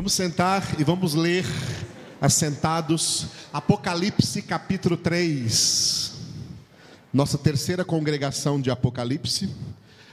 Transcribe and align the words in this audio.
Vamos 0.00 0.14
sentar 0.14 0.80
e 0.80 0.82
vamos 0.82 1.12
ler, 1.12 1.44
assentados, 2.22 3.26
Apocalipse 3.52 4.40
capítulo 4.40 4.96
3. 4.96 6.14
Nossa 7.12 7.36
terceira 7.36 7.84
congregação 7.84 8.58
de 8.58 8.70
Apocalipse. 8.70 9.54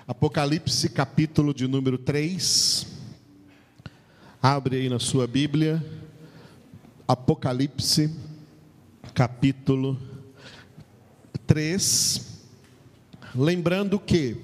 Apocalipse 0.06 0.90
capítulo 0.90 1.54
de 1.54 1.70
número 1.70 1.98
3. 1.98 2.86
Abre 4.42 4.76
aí 4.76 4.90
na 4.90 5.00
sua 5.00 5.26
Bíblia. 5.26 5.82
Apocalipse 7.08 8.14
capítulo 9.14 9.98
3. 11.48 12.42
Lembrando 13.34 13.98
que 14.02 14.36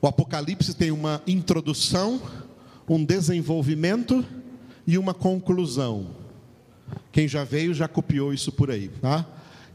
o 0.00 0.08
Apocalipse 0.08 0.74
tem 0.74 0.90
uma 0.90 1.22
introdução 1.24 2.20
um 2.94 3.04
desenvolvimento 3.04 4.24
e 4.86 4.96
uma 4.98 5.12
conclusão. 5.12 6.08
Quem 7.10 7.26
já 7.26 7.44
veio 7.44 7.74
já 7.74 7.88
copiou 7.88 8.32
isso 8.32 8.52
por 8.52 8.70
aí, 8.70 8.88
tá? 9.00 9.26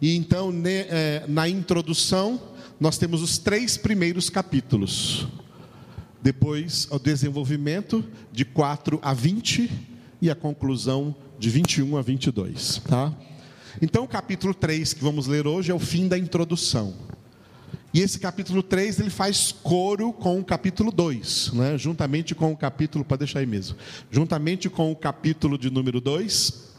E 0.01 0.15
então, 0.15 0.51
é, 0.65 1.23
na 1.27 1.47
introdução, 1.47 2.41
nós 2.79 2.97
temos 2.97 3.21
os 3.21 3.37
três 3.37 3.77
primeiros 3.77 4.29
capítulos. 4.29 5.27
Depois, 6.21 6.87
o 6.89 6.97
desenvolvimento 6.97 8.03
de 8.31 8.45
4 8.45 8.99
a 9.01 9.13
20 9.13 9.69
e 10.21 10.29
a 10.29 10.35
conclusão 10.35 11.15
de 11.37 11.49
21 11.49 11.97
a 11.97 12.01
22, 12.01 12.81
tá? 12.87 13.13
Então, 13.81 14.03
o 14.03 14.07
capítulo 14.07 14.53
3 14.53 14.93
que 14.93 15.03
vamos 15.03 15.27
ler 15.27 15.47
hoje 15.47 15.71
é 15.71 15.75
o 15.75 15.79
fim 15.79 16.07
da 16.07 16.17
introdução. 16.17 16.93
E 17.93 17.99
esse 17.99 18.19
capítulo 18.19 18.63
3 18.63 19.01
ele 19.01 19.09
faz 19.09 19.51
coro 19.51 20.13
com 20.13 20.39
o 20.39 20.45
capítulo 20.45 20.91
2, 20.91 21.51
né? 21.53 21.77
juntamente 21.77 22.33
com 22.33 22.51
o 22.51 22.55
capítulo, 22.55 23.03
para 23.03 23.17
deixar 23.17 23.39
aí 23.39 23.45
mesmo, 23.45 23.75
juntamente 24.09 24.69
com 24.69 24.91
o 24.91 24.95
capítulo 24.95 25.57
de 25.57 25.69
número 25.69 25.99
2. 25.99 26.71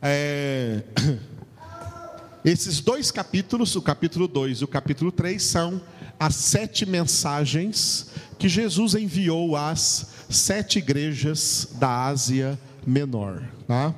É... 0.00 0.82
Esses 2.44 2.80
dois 2.80 3.12
capítulos, 3.12 3.76
o 3.76 3.82
capítulo 3.82 4.26
2 4.26 4.58
e 4.58 4.64
o 4.64 4.68
capítulo 4.68 5.12
3, 5.12 5.40
são 5.40 5.80
as 6.18 6.34
sete 6.34 6.84
mensagens 6.84 8.10
que 8.36 8.48
Jesus 8.48 8.94
enviou 8.94 9.54
às 9.54 10.08
sete 10.28 10.78
igrejas 10.78 11.68
da 11.78 12.06
Ásia 12.06 12.58
Menor. 12.84 13.44
Tá? 13.68 13.94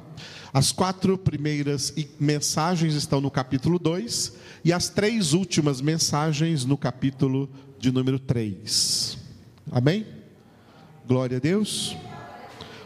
As 0.55 0.71
quatro 0.71 1.19
primeiras 1.19 1.93
mensagens 2.21 2.95
estão 2.95 3.21
no 3.21 3.29
capítulo 3.29 3.77
2 3.77 4.35
e 4.65 4.73
as 4.73 4.89
três 4.89 5.33
últimas 5.33 5.81
mensagens 5.81 6.65
no 6.65 6.77
capítulo 6.77 7.51
de 7.77 7.91
número 7.91 8.21
3. 8.21 9.19
Amém? 9.73 10.07
Glória 11.09 11.39
a 11.39 11.41
Deus. 11.41 11.97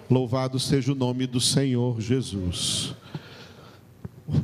Louvado 0.08 0.58
seja 0.58 0.92
o 0.92 0.94
nome 0.94 1.26
do 1.26 1.42
Senhor 1.42 2.00
Jesus. 2.00 2.94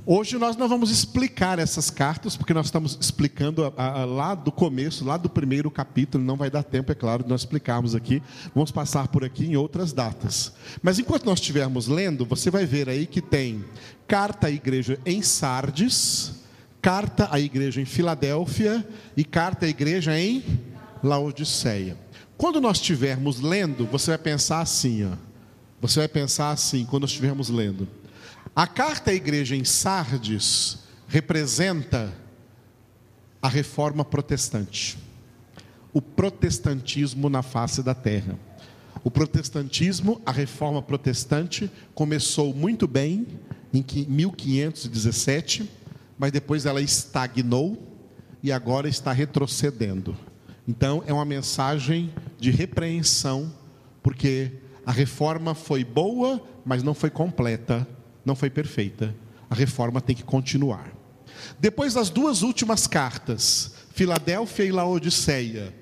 Hoje 0.07 0.39
nós 0.39 0.57
não 0.57 0.67
vamos 0.67 0.91
explicar 0.91 1.59
essas 1.59 1.91
cartas, 1.91 2.37
porque 2.37 2.55
nós 2.55 2.67
estamos 2.67 2.97
explicando 2.99 3.71
a, 3.77 4.01
a, 4.01 4.05
lá 4.07 4.35
do 4.35 4.51
começo, 4.51 5.05
lá 5.05 5.19
do 5.19 5.29
primeiro 5.29 5.71
capítulo, 5.71 6.25
não 6.25 6.37
vai 6.37 6.51
dar 6.51 6.63
tempo, 6.63 6.91
é 6.91 6.95
claro, 6.95 7.23
de 7.23 7.29
nós 7.29 7.43
explicarmos 7.43 7.95
aqui. 7.95 8.23
Vamos 8.55 8.71
passar 8.71 9.09
por 9.09 9.25
aqui 9.25 9.45
em 9.45 9.57
outras 9.57 9.93
datas. 9.93 10.55
Mas 10.83 10.99
enquanto 10.99 11.27
nós 11.27 11.39
estivermos 11.39 11.87
lendo, 11.87 12.25
você 12.25 12.51
vai 12.51 12.65
ver 12.65 12.89
aí 12.89 13.07
que 13.07 13.21
tem 13.21 13.63
carta 14.09 14.47
à 14.47 14.51
igreja 14.51 14.99
em 15.05 15.21
Sardes, 15.21 16.33
carta 16.81 17.29
à 17.31 17.39
igreja 17.39 17.81
em 17.81 17.85
Filadélfia 17.85 18.87
e 19.15 19.23
carta 19.23 19.67
à 19.67 19.69
igreja 19.69 20.19
em 20.19 20.43
Laodiceia. 21.03 21.99
Quando 22.39 22.59
nós 22.59 22.79
estivermos 22.79 23.39
lendo, 23.39 23.87
você 23.87 24.13
vai 24.13 24.19
pensar 24.19 24.61
assim, 24.61 25.05
ó. 25.05 25.13
Você 25.83 25.99
vai 25.99 26.09
pensar 26.09 26.51
assim, 26.51 26.87
quando 26.87 27.03
nós 27.03 27.11
estivermos 27.11 27.51
lendo. 27.51 27.87
A 28.57 28.69
carta 28.69 29.11
à 29.11 29.15
igreja 29.15 29.57
em 29.57 29.65
Sardes 29.65 30.79
representa 31.09 32.15
a 33.43 33.49
reforma 33.49 34.05
protestante, 34.05 34.97
o 35.93 36.01
protestantismo 36.01 37.29
na 37.29 37.43
face 37.43 37.83
da 37.83 37.97
terra. 37.97 38.39
O 39.03 39.11
protestantismo, 39.11 40.23
a 40.25 40.31
reforma 40.31 40.81
protestante, 40.81 41.69
começou 41.97 42.55
muito 42.55 42.87
bem 42.87 43.27
em 43.73 43.85
1517, 44.09 45.69
mas 46.17 46.31
depois 46.31 46.65
ela 46.65 46.81
estagnou 46.81 47.77
e 48.41 48.53
agora 48.53 48.89
está 48.89 49.11
retrocedendo. 49.11 50.17
Então, 50.67 51.03
é 51.09 51.13
uma 51.13 51.25
mensagem 51.25 52.15
de 52.39 52.53
repreensão, 52.53 53.53
porque 54.01 54.53
a 54.87 54.93
reforma 54.93 55.57
foi 55.57 55.83
boa, 55.83 56.41
mas 56.65 56.85
não 56.85 56.95
foi 56.95 57.11
completa 57.11 57.85
não 58.25 58.35
foi 58.35 58.51
perfeita. 58.51 59.15
A 59.49 59.55
reforma 59.55 60.01
tem 60.01 60.15
que 60.15 60.23
continuar. 60.23 60.93
Depois 61.59 61.95
das 61.95 62.11
duas 62.11 62.43
últimas 62.43 62.87
cartas, 62.87 63.75
Filadélfia 63.95 64.65
e 64.65 64.73
Laodiceia, 64.73 65.75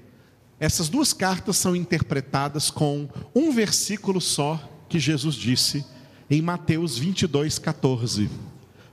essas 0.58 0.88
duas 0.88 1.12
cartas 1.12 1.56
são 1.56 1.74
interpretadas 1.74 2.70
com 2.70 3.08
um 3.34 3.50
versículo 3.50 4.20
só 4.20 4.60
que 4.88 4.98
Jesus 4.98 5.34
disse 5.34 5.84
em 6.30 6.40
Mateus 6.40 6.96
22, 6.98 7.58
14. 7.58 8.30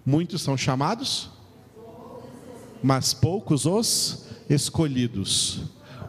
Muitos 0.06 0.42
são 0.42 0.58
chamados, 0.58 1.30
mas 2.82 3.14
poucos 3.14 3.66
os 3.66 4.26
escolhidos. 4.50 5.62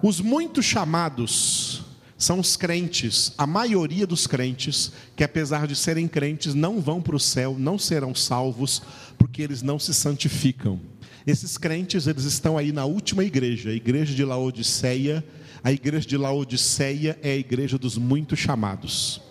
Os 0.02 0.20
muitos 0.20 0.64
chamados 0.64 1.69
são 2.20 2.38
os 2.38 2.54
crentes, 2.54 3.32
a 3.38 3.46
maioria 3.46 4.06
dos 4.06 4.26
crentes, 4.26 4.92
que 5.16 5.24
apesar 5.24 5.66
de 5.66 5.74
serem 5.74 6.06
crentes, 6.06 6.52
não 6.52 6.78
vão 6.78 7.00
para 7.00 7.16
o 7.16 7.18
céu, 7.18 7.56
não 7.58 7.78
serão 7.78 8.14
salvos, 8.14 8.82
porque 9.16 9.40
eles 9.40 9.62
não 9.62 9.78
se 9.78 9.94
santificam. 9.94 10.78
Esses 11.26 11.56
crentes, 11.56 12.06
eles 12.06 12.24
estão 12.24 12.58
aí 12.58 12.72
na 12.72 12.84
última 12.84 13.24
igreja, 13.24 13.70
a 13.70 13.72
igreja 13.72 14.14
de 14.14 14.22
Laodiceia. 14.22 15.24
A 15.64 15.72
igreja 15.72 16.06
de 16.06 16.18
Laodiceia 16.18 17.18
é 17.22 17.30
a 17.30 17.36
igreja 17.36 17.78
dos 17.78 17.96
muitos 17.96 18.38
chamados. 18.38 19.22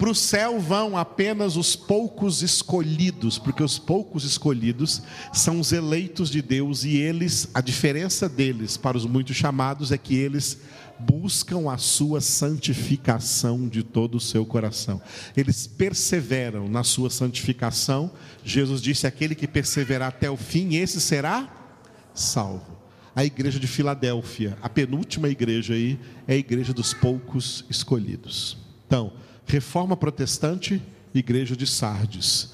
Para 0.00 0.08
o 0.08 0.14
céu 0.14 0.58
vão 0.58 0.96
apenas 0.96 1.58
os 1.58 1.76
poucos 1.76 2.40
escolhidos, 2.40 3.38
porque 3.38 3.62
os 3.62 3.78
poucos 3.78 4.24
escolhidos 4.24 5.02
são 5.30 5.60
os 5.60 5.72
eleitos 5.72 6.30
de 6.30 6.40
Deus 6.40 6.84
e 6.84 6.96
eles, 6.96 7.50
a 7.52 7.60
diferença 7.60 8.26
deles 8.26 8.78
para 8.78 8.96
os 8.96 9.04
muitos 9.04 9.36
chamados 9.36 9.92
é 9.92 9.98
que 9.98 10.14
eles 10.14 10.58
buscam 10.98 11.70
a 11.70 11.76
sua 11.76 12.22
santificação 12.22 13.68
de 13.68 13.82
todo 13.82 14.14
o 14.14 14.20
seu 14.20 14.46
coração. 14.46 15.02
Eles 15.36 15.66
perseveram 15.66 16.66
na 16.66 16.82
sua 16.82 17.10
santificação. 17.10 18.10
Jesus 18.42 18.80
disse: 18.80 19.06
aquele 19.06 19.34
que 19.34 19.46
perseverar 19.46 20.08
até 20.08 20.30
o 20.30 20.36
fim, 20.38 20.76
esse 20.76 20.98
será 20.98 21.76
salvo. 22.14 22.80
A 23.14 23.22
igreja 23.22 23.60
de 23.60 23.66
Filadélfia, 23.66 24.56
a 24.62 24.68
penúltima 24.70 25.28
igreja 25.28 25.74
aí, 25.74 26.00
é 26.26 26.32
a 26.32 26.38
igreja 26.38 26.72
dos 26.72 26.94
poucos 26.94 27.66
escolhidos. 27.68 28.56
Então, 28.86 29.12
reforma 29.50 29.96
protestante, 29.96 30.80
igreja 31.12 31.56
de 31.56 31.66
Sardes. 31.66 32.52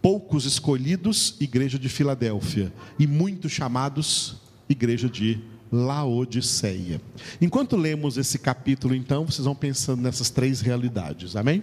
Poucos 0.00 0.46
escolhidos, 0.46 1.36
igreja 1.38 1.78
de 1.78 1.90
Filadélfia. 1.90 2.72
E 2.98 3.06
muitos 3.06 3.52
chamados, 3.52 4.36
igreja 4.66 5.10
de 5.10 5.38
Laodiceia. 5.70 7.02
Enquanto 7.38 7.76
lemos 7.76 8.16
esse 8.16 8.38
capítulo, 8.38 8.94
então, 8.94 9.26
vocês 9.26 9.44
vão 9.44 9.54
pensando 9.54 10.00
nessas 10.00 10.30
três 10.30 10.62
realidades, 10.62 11.36
amém? 11.36 11.62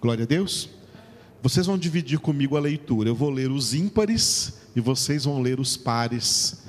Glória 0.00 0.24
a 0.24 0.26
Deus. 0.26 0.68
Vocês 1.40 1.66
vão 1.66 1.78
dividir 1.78 2.18
comigo 2.18 2.56
a 2.56 2.60
leitura. 2.60 3.08
Eu 3.08 3.14
vou 3.14 3.30
ler 3.30 3.50
os 3.50 3.74
ímpares 3.74 4.54
e 4.74 4.80
vocês 4.80 5.24
vão 5.24 5.40
ler 5.40 5.60
os 5.60 5.76
pares 5.76 6.64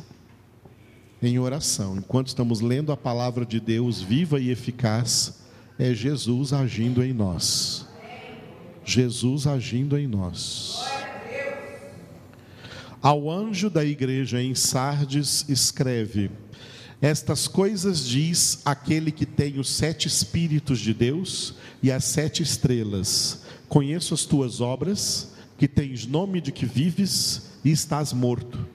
em 1.24 1.40
oração. 1.40 1.98
Enquanto 1.98 2.28
estamos 2.28 2.62
lendo 2.62 2.92
a 2.92 2.98
palavra 2.98 3.44
de 3.46 3.60
Deus 3.60 4.00
viva 4.00 4.40
e 4.40 4.52
eficaz, 4.52 5.45
é 5.78 5.94
Jesus 5.94 6.54
agindo 6.54 7.04
em 7.04 7.14
nós. 7.14 7.86
Jesus 8.84 9.48
agindo 9.48 9.98
em 9.98 10.08
nós. 10.08 10.84
Ao 13.02 13.30
anjo 13.30 13.70
da 13.70 13.84
igreja 13.84 14.42
em 14.42 14.56
Sardes, 14.56 15.46
escreve: 15.50 16.32
Estas 17.02 17.48
coisas 17.48 18.06
diz 18.06 18.62
aquele 18.66 19.12
que 19.12 19.26
tem 19.26 19.60
os 19.60 19.70
sete 19.70 20.08
Espíritos 20.08 20.80
de 20.80 20.94
Deus 20.94 21.56
e 21.84 21.92
as 21.92 22.06
sete 22.06 22.42
estrelas. 22.42 23.44
Conheço 23.68 24.14
as 24.14 24.26
tuas 24.26 24.62
obras, 24.62 25.34
que 25.58 25.68
tens 25.68 26.06
nome 26.06 26.40
de 26.40 26.52
que 26.52 26.66
vives 26.66 27.50
e 27.64 27.72
estás 27.72 28.14
morto 28.14 28.75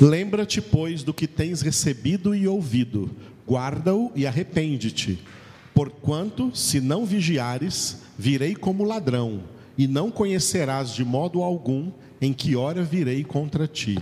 Lembra-te, 0.00 0.60
pois, 0.60 1.02
do 1.02 1.12
que 1.12 1.26
tens 1.26 1.60
recebido 1.60 2.34
e 2.34 2.46
ouvido, 2.46 3.10
guarda-o 3.48 4.12
e 4.14 4.26
arrepende-te. 4.26 5.18
Porquanto, 5.74 6.54
se 6.54 6.80
não 6.80 7.04
vigiares, 7.04 8.02
virei 8.16 8.54
como 8.54 8.84
ladrão, 8.84 9.42
e 9.76 9.88
não 9.88 10.10
conhecerás 10.10 10.94
de 10.94 11.04
modo 11.04 11.42
algum 11.42 11.90
em 12.20 12.32
que 12.32 12.54
hora 12.54 12.82
virei 12.82 13.24
contra 13.24 13.66
ti. 13.66 13.98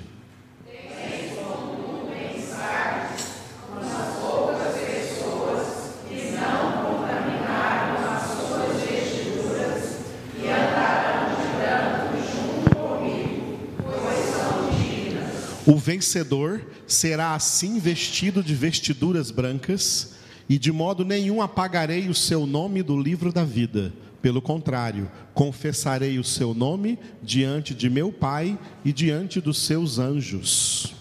O 15.66 15.76
vencedor 15.76 16.64
será 16.86 17.34
assim 17.34 17.80
vestido 17.80 18.42
de 18.42 18.54
vestiduras 18.54 19.32
brancas, 19.32 20.14
e 20.48 20.58
de 20.58 20.70
modo 20.70 21.04
nenhum 21.04 21.42
apagarei 21.42 22.08
o 22.08 22.14
seu 22.14 22.46
nome 22.46 22.82
do 22.82 22.96
livro 22.96 23.32
da 23.32 23.42
vida. 23.42 23.92
Pelo 24.22 24.40
contrário, 24.40 25.10
confessarei 25.34 26.18
o 26.18 26.24
seu 26.24 26.54
nome 26.54 26.98
diante 27.20 27.74
de 27.74 27.90
meu 27.90 28.12
Pai 28.12 28.56
e 28.84 28.92
diante 28.92 29.40
dos 29.40 29.58
seus 29.58 29.98
anjos. 29.98 30.95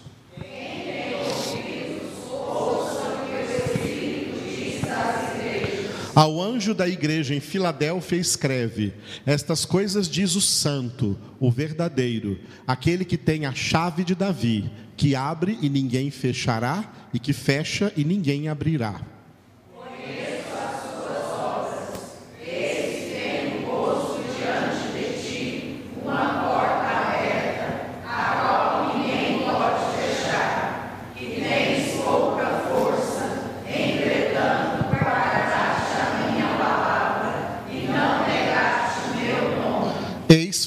Ao 6.16 6.40
anjo 6.40 6.72
da 6.72 6.88
igreja 6.88 7.34
em 7.34 7.40
Filadélfia 7.40 8.16
escreve: 8.16 8.94
Estas 9.26 9.66
coisas 9.66 10.08
diz 10.08 10.34
o 10.34 10.40
santo, 10.40 11.14
o 11.38 11.50
verdadeiro, 11.50 12.38
aquele 12.66 13.04
que 13.04 13.18
tem 13.18 13.44
a 13.44 13.52
chave 13.52 14.02
de 14.02 14.14
Davi, 14.14 14.70
que 14.96 15.14
abre 15.14 15.58
e 15.60 15.68
ninguém 15.68 16.10
fechará, 16.10 16.90
e 17.12 17.18
que 17.18 17.34
fecha 17.34 17.92
e 17.94 18.02
ninguém 18.02 18.48
abrirá. 18.48 18.98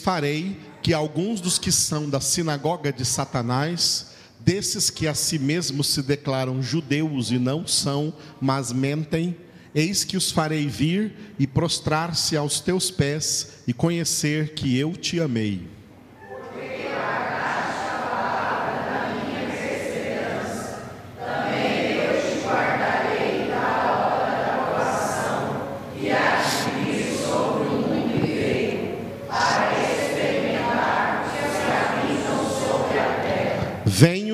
Farei 0.09 0.57
que 0.81 0.91
alguns 0.91 1.39
dos 1.39 1.59
que 1.59 1.71
são 1.71 2.09
da 2.09 2.19
sinagoga 2.19 2.91
de 2.91 3.05
Satanás, 3.05 4.07
desses 4.39 4.89
que 4.89 5.05
a 5.05 5.13
si 5.13 5.37
mesmos 5.37 5.85
se 5.85 6.01
declaram 6.01 6.63
judeus 6.63 7.29
e 7.29 7.37
não 7.37 7.67
são, 7.67 8.11
mas 8.41 8.71
mentem, 8.73 9.37
eis 9.75 10.03
que 10.03 10.17
os 10.17 10.31
farei 10.31 10.65
vir 10.65 11.13
e 11.37 11.45
prostrar-se 11.45 12.35
aos 12.35 12.59
teus 12.59 12.89
pés 12.89 13.49
e 13.67 13.71
conhecer 13.71 14.55
que 14.55 14.75
eu 14.75 14.93
te 14.93 15.19
amei. 15.19 15.67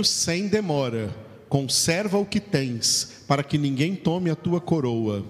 Sem 0.03 0.47
demora, 0.47 1.09
conserva 1.47 2.17
o 2.17 2.25
que 2.25 2.39
tens, 2.39 3.23
para 3.27 3.43
que 3.43 3.57
ninguém 3.57 3.95
tome 3.95 4.29
a 4.29 4.35
tua 4.35 4.59
coroa. 4.59 5.23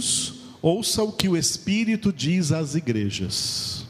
Ouvidos, 0.00 0.32
ouça 0.62 1.02
o 1.02 1.12
que 1.12 1.28
o 1.28 1.36
Espírito 1.36 2.12
diz 2.12 2.52
às 2.52 2.74
igrejas. 2.74 3.84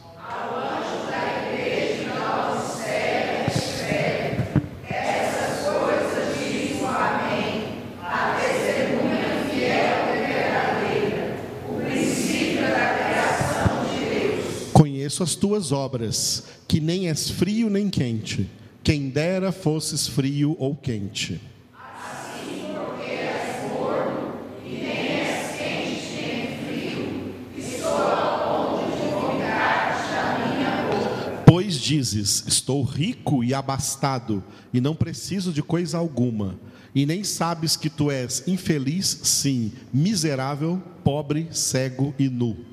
Conheço 14.73 15.23
as 15.23 15.35
tuas 15.35 15.73
obras, 15.73 16.45
que 16.67 16.81
nem 16.81 17.09
és 17.09 17.29
frio 17.29 17.69
nem 17.69 17.91
quente. 17.91 18.49
Quem 18.83 19.11
dera 19.11 19.53
fosses 19.53 20.07
frio 20.07 20.57
ou 20.59 20.75
quente. 20.75 21.39
Dizes: 31.81 32.45
Estou 32.47 32.83
rico 32.83 33.43
e 33.43 33.55
abastado, 33.55 34.43
e 34.73 34.81
não 34.81 34.95
preciso 34.95 35.53
de 35.53 35.63
coisa 35.63 35.99
alguma, 35.99 36.59
e 36.95 37.07
nem 37.07 37.25
sabes 37.25 37.77
que 37.77 37.89
tu 37.89 38.11
és 38.11 38.47
infeliz, 38.47 39.21
sim, 39.23 39.73
miserável, 39.93 40.83
pobre, 41.03 41.49
cego 41.51 42.15
e 42.19 42.29
nu. 42.29 42.71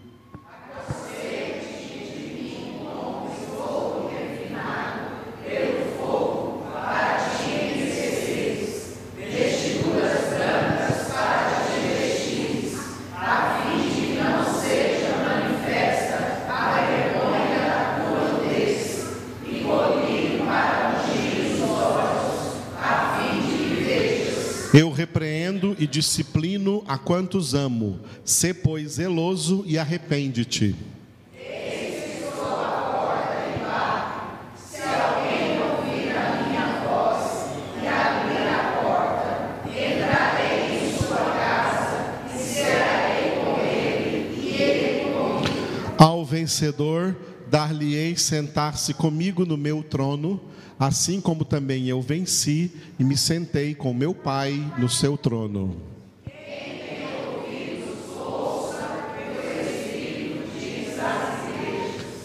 Eu 24.77 24.91
repreendo 24.91 25.75
e 25.79 25.86
disciplino 25.97 26.83
a 26.87 26.95
quantos 26.95 27.55
amo. 27.55 27.99
Sê, 28.23 28.53
pois, 28.53 28.93
zeloso 28.93 29.63
e 29.65 29.79
arrepende-te. 29.79 30.75
Ao 45.97 46.23
vencedor, 46.23 47.15
dar-lhe-ei 47.49 48.15
sentar-se 48.17 48.93
comigo 48.93 49.45
no 49.45 49.57
meu 49.57 49.83
trono 49.83 50.39
assim 50.79 51.19
como 51.19 51.43
também 51.43 51.87
eu 51.87 52.01
venci 52.01 52.71
e 52.99 53.03
me 53.03 53.17
sentei 53.17 53.73
com 53.73 53.93
meu 53.93 54.13
Pai 54.13 54.53
no 54.77 54.87
seu 54.87 55.17
trono. 55.17 55.75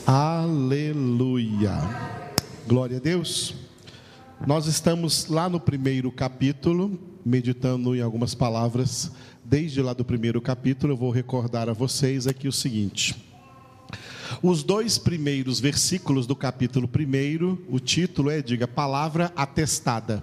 Aleluia. 0.06 1.72
Glória 2.66 2.98
a 2.98 3.00
Deus. 3.00 3.54
Nós 4.46 4.66
estamos 4.66 5.28
lá 5.28 5.48
no 5.48 5.60
primeiro 5.60 6.10
capítulo, 6.10 6.98
meditando 7.24 7.94
em 7.94 8.02
algumas 8.02 8.34
palavras. 8.34 9.12
Desde 9.44 9.80
lá 9.80 9.94
do 9.94 10.04
primeiro 10.04 10.40
capítulo, 10.40 10.92
eu 10.92 10.96
vou 10.96 11.10
recordar 11.10 11.68
a 11.68 11.72
vocês 11.72 12.26
aqui 12.26 12.48
o 12.48 12.52
seguinte. 12.52 13.31
Os 14.40 14.62
dois 14.62 14.98
primeiros 14.98 15.58
versículos 15.58 16.26
do 16.26 16.36
capítulo 16.36 16.88
1, 16.88 17.58
o 17.68 17.80
título 17.80 18.30
é, 18.30 18.40
diga, 18.40 18.68
Palavra 18.68 19.32
Atestada. 19.34 20.22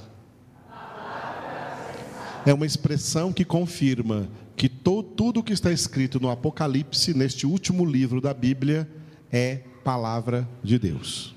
É 2.45 2.53
uma 2.53 2.65
expressão 2.65 3.33
que 3.33 3.43
confirma 3.43 4.29
que 4.55 4.69
to, 4.69 5.03
tudo 5.03 5.43
que 5.43 5.53
está 5.53 5.71
escrito 5.71 6.19
no 6.19 6.29
Apocalipse, 6.29 7.13
neste 7.13 7.45
último 7.45 7.85
livro 7.85 8.21
da 8.21 8.33
Bíblia, 8.33 8.89
é 9.31 9.57
palavra 9.83 10.47
de 10.63 10.79
Deus. 10.79 11.35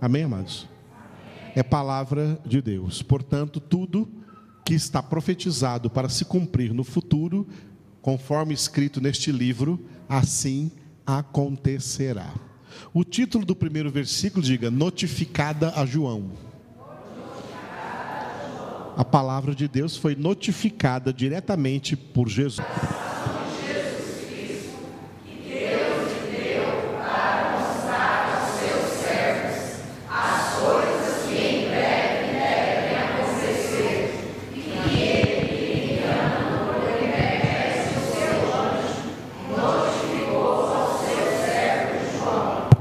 Amém, 0.00 0.24
amados? 0.24 0.68
É 1.54 1.62
palavra 1.62 2.38
de 2.44 2.60
Deus. 2.60 3.02
Portanto, 3.02 3.60
tudo 3.60 4.08
que 4.64 4.74
está 4.74 5.02
profetizado 5.02 5.88
para 5.88 6.08
se 6.08 6.24
cumprir 6.24 6.72
no 6.72 6.84
futuro 6.84 7.46
conforme 8.02 8.54
escrito 8.54 9.00
neste 9.00 9.30
livro, 9.30 9.84
assim 10.08 10.70
acontecerá. 11.18 12.32
O 12.94 13.04
título 13.04 13.44
do 13.44 13.54
primeiro 13.56 13.90
versículo 13.90 14.42
diga: 14.42 14.70
Notificada 14.70 15.72
a 15.76 15.84
João. 15.84 16.30
A 18.96 19.04
palavra 19.04 19.54
de 19.54 19.66
Deus 19.66 19.96
foi 19.96 20.14
notificada 20.14 21.12
diretamente 21.12 21.96
por 21.96 22.28
Jesus. 22.28 22.66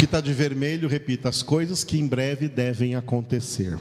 está 0.09 0.18
de 0.29 0.33
vermelho, 0.33 0.87
repita: 0.87 1.27
as 1.27 1.41
coisas 1.41 1.83
que 1.83 1.99
em 1.99 2.07
breve 2.07 2.47
devem 2.47 2.95
acontecer. 2.95 3.77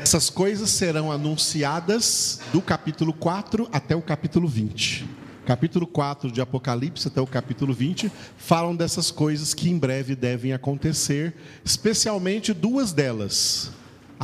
Essas 0.00 0.30
coisas 0.30 0.70
serão 0.70 1.12
anunciadas 1.12 2.40
do 2.52 2.62
capítulo 2.62 3.12
4 3.12 3.68
até 3.72 3.94
o 3.94 4.02
capítulo 4.02 4.46
20. 4.48 5.06
Capítulo 5.46 5.86
4 5.86 6.30
de 6.30 6.40
Apocalipse 6.40 7.08
até 7.08 7.20
o 7.20 7.26
capítulo 7.26 7.74
20 7.74 8.10
falam 8.38 8.74
dessas 8.74 9.10
coisas 9.10 9.52
que 9.52 9.68
em 9.68 9.78
breve 9.78 10.16
devem 10.16 10.54
acontecer, 10.54 11.34
especialmente 11.62 12.54
duas 12.54 12.92
delas 12.92 13.70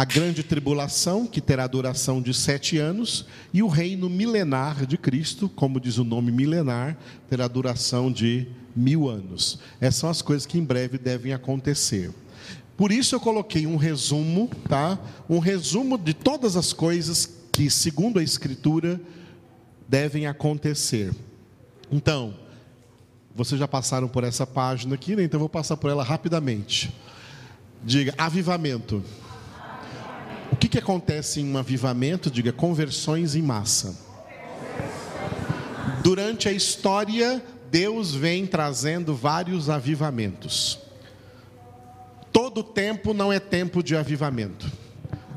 a 0.00 0.04
grande 0.06 0.42
tribulação, 0.42 1.26
que 1.26 1.42
terá 1.42 1.66
duração 1.66 2.22
de 2.22 2.32
sete 2.32 2.78
anos, 2.78 3.26
e 3.52 3.62
o 3.62 3.68
reino 3.68 4.08
milenar 4.08 4.86
de 4.86 4.96
Cristo, 4.96 5.46
como 5.46 5.78
diz 5.78 5.98
o 5.98 6.04
nome 6.04 6.32
milenar, 6.32 6.96
terá 7.28 7.46
duração 7.46 8.10
de 8.10 8.48
mil 8.74 9.10
anos. 9.10 9.58
Essas 9.78 9.96
são 9.96 10.08
as 10.08 10.22
coisas 10.22 10.46
que 10.46 10.56
em 10.56 10.64
breve 10.64 10.96
devem 10.96 11.34
acontecer. 11.34 12.10
Por 12.78 12.90
isso 12.90 13.14
eu 13.14 13.20
coloquei 13.20 13.66
um 13.66 13.76
resumo, 13.76 14.48
tá? 14.66 14.98
Um 15.28 15.38
resumo 15.38 15.98
de 15.98 16.14
todas 16.14 16.56
as 16.56 16.72
coisas 16.72 17.28
que, 17.52 17.68
segundo 17.68 18.18
a 18.18 18.22
Escritura, 18.22 18.98
devem 19.86 20.26
acontecer. 20.26 21.12
Então, 21.92 22.32
vocês 23.36 23.58
já 23.58 23.68
passaram 23.68 24.08
por 24.08 24.24
essa 24.24 24.46
página 24.46 24.94
aqui, 24.94 25.14
né? 25.14 25.24
então 25.24 25.36
eu 25.36 25.40
vou 25.40 25.48
passar 25.50 25.76
por 25.76 25.90
ela 25.90 26.02
rapidamente. 26.02 26.90
Diga, 27.84 28.14
avivamento 28.16 29.04
que, 30.56 30.68
que 30.68 30.78
acontece 30.78 31.40
em 31.40 31.52
um 31.52 31.58
avivamento? 31.58 32.30
Diga, 32.30 32.52
conversões 32.52 33.34
em 33.34 33.42
massa. 33.42 33.96
Durante 36.02 36.48
a 36.48 36.52
história, 36.52 37.42
Deus 37.70 38.14
vem 38.14 38.46
trazendo 38.46 39.14
vários 39.14 39.68
avivamentos. 39.68 40.78
Todo 42.32 42.62
tempo 42.62 43.12
não 43.12 43.32
é 43.32 43.38
tempo 43.38 43.82
de 43.82 43.96
avivamento. 43.96 44.70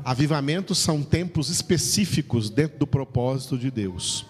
Avivamentos 0.04 0.78
são 0.78 1.02
tempos 1.02 1.48
específicos 1.48 2.50
dentro 2.50 2.78
do 2.78 2.86
propósito 2.86 3.56
de 3.56 3.70
Deus. 3.70 4.26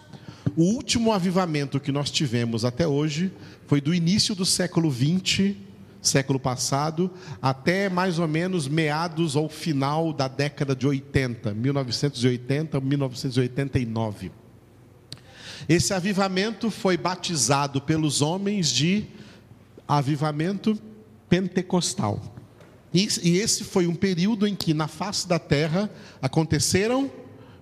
O 0.56 0.64
último 0.64 1.12
avivamento 1.12 1.80
que 1.80 1.90
nós 1.90 2.10
tivemos 2.10 2.64
até 2.64 2.86
hoje 2.86 3.32
foi 3.66 3.80
do 3.80 3.94
início 3.94 4.34
do 4.34 4.44
século 4.44 4.90
20 4.90 5.73
século 6.08 6.38
passado, 6.38 7.10
até 7.40 7.88
mais 7.88 8.18
ou 8.18 8.28
menos 8.28 8.68
meados 8.68 9.36
ou 9.36 9.48
final 9.48 10.12
da 10.12 10.28
década 10.28 10.74
de 10.74 10.86
80, 10.86 11.54
1980, 11.54 12.80
1989. 12.80 14.30
Esse 15.68 15.94
avivamento 15.94 16.70
foi 16.70 16.96
batizado 16.96 17.80
pelos 17.80 18.20
homens 18.20 18.68
de 18.68 19.06
avivamento 19.88 20.78
pentecostal. 21.28 22.20
E, 22.92 23.38
esse 23.38 23.64
foi 23.64 23.88
um 23.88 23.94
período 23.94 24.46
em 24.46 24.54
que 24.54 24.72
na 24.72 24.86
face 24.86 25.26
da 25.26 25.38
terra 25.38 25.90
aconteceram 26.22 27.10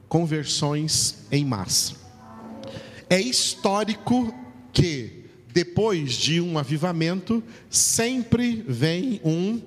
conversões 0.09 1.25
em 1.31 1.43
massa. 1.45 1.95
É 3.09 3.19
histórico 3.19 4.35
que 4.73 5.22
depois 5.53 6.15
de 6.15 6.41
um 6.41 6.59
avivamento, 6.59 7.43
sempre 7.69 8.65
vem 8.67 9.21
um 9.25 9.61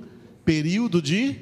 período 0.44 1.02
de 1.02 1.36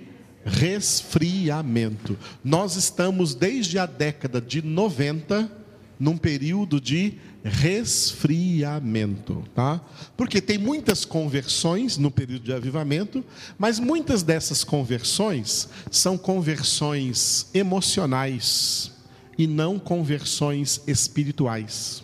resfriamento. 0.46 2.18
Nós 2.44 2.76
estamos 2.76 3.34
desde 3.34 3.80
a 3.80 3.86
década 3.86 4.42
de 4.42 4.62
90 4.62 5.64
num 6.00 6.18
período 6.18 6.82
de 6.82 7.14
resfriamento, 7.44 9.44
tá? 9.54 9.82
Porque 10.18 10.42
tem 10.42 10.58
muitas 10.58 11.06
conversões 11.06 11.98
no 11.98 12.10
período 12.10 12.44
de 12.44 12.54
avivamento, 12.54 13.24
mas 13.58 13.80
muitas 13.80 14.24
dessas 14.24 14.64
conversões 14.64 15.70
são 15.92 16.18
conversões 16.18 17.48
emocionais 17.54 18.92
e 19.38 19.48
não 19.48 19.80
conversões 19.80 20.82
espirituais. 20.88 22.03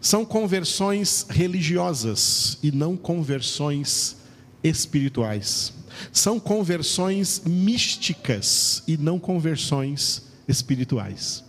São 0.00 0.24
conversões 0.24 1.26
religiosas 1.28 2.58
e 2.62 2.70
não 2.70 2.96
conversões 2.96 4.16
espirituais. 4.62 5.72
São 6.12 6.38
conversões 6.38 7.42
místicas 7.44 8.82
e 8.86 8.96
não 8.96 9.18
conversões 9.18 10.24
espirituais. 10.46 11.44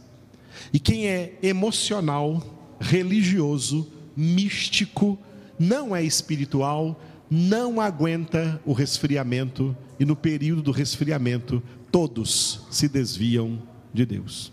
E 0.74 0.80
quem 0.80 1.08
é 1.08 1.38
emocional, 1.42 2.44
religioso, 2.80 3.88
místico, 4.16 5.18
não 5.58 5.96
é 5.96 6.04
espiritual, 6.04 7.00
não 7.30 7.80
aguenta 7.80 8.60
o 8.66 8.74
resfriamento 8.74 9.76
e 10.00 10.06
no 10.06 10.16
período 10.16 10.64
do 10.64 10.72
resfriamento 10.72 11.62
todos 11.92 12.62
se 12.70 12.88
desviam 12.88 13.62
de 13.94 14.06
Deus. 14.06 14.52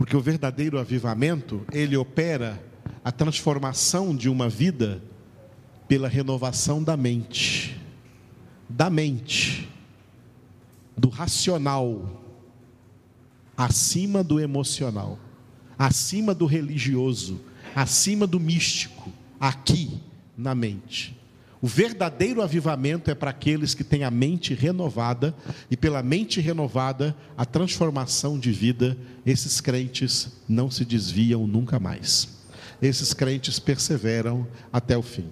Porque 0.00 0.16
o 0.16 0.20
verdadeiro 0.20 0.78
avivamento, 0.78 1.60
ele 1.70 1.94
opera 1.94 2.58
a 3.04 3.12
transformação 3.12 4.16
de 4.16 4.30
uma 4.30 4.48
vida 4.48 5.02
pela 5.86 6.08
renovação 6.08 6.82
da 6.82 6.96
mente. 6.96 7.78
Da 8.66 8.88
mente. 8.88 9.68
Do 10.96 11.10
racional 11.10 12.18
acima 13.54 14.24
do 14.24 14.40
emocional, 14.40 15.18
acima 15.78 16.34
do 16.34 16.46
religioso, 16.46 17.38
acima 17.76 18.26
do 18.26 18.40
místico, 18.40 19.12
aqui 19.38 20.00
na 20.34 20.54
mente. 20.54 21.19
O 21.62 21.66
verdadeiro 21.66 22.40
avivamento 22.40 23.10
é 23.10 23.14
para 23.14 23.30
aqueles 23.30 23.74
que 23.74 23.84
têm 23.84 24.02
a 24.02 24.10
mente 24.10 24.54
renovada, 24.54 25.34
e 25.70 25.76
pela 25.76 26.02
mente 26.02 26.40
renovada, 26.40 27.14
a 27.36 27.44
transformação 27.44 28.38
de 28.38 28.50
vida, 28.50 28.96
esses 29.26 29.60
crentes 29.60 30.32
não 30.48 30.70
se 30.70 30.84
desviam 30.84 31.46
nunca 31.46 31.78
mais. 31.78 32.40
Esses 32.80 33.12
crentes 33.12 33.58
perseveram 33.58 34.46
até 34.72 34.96
o 34.96 35.02
fim. 35.02 35.28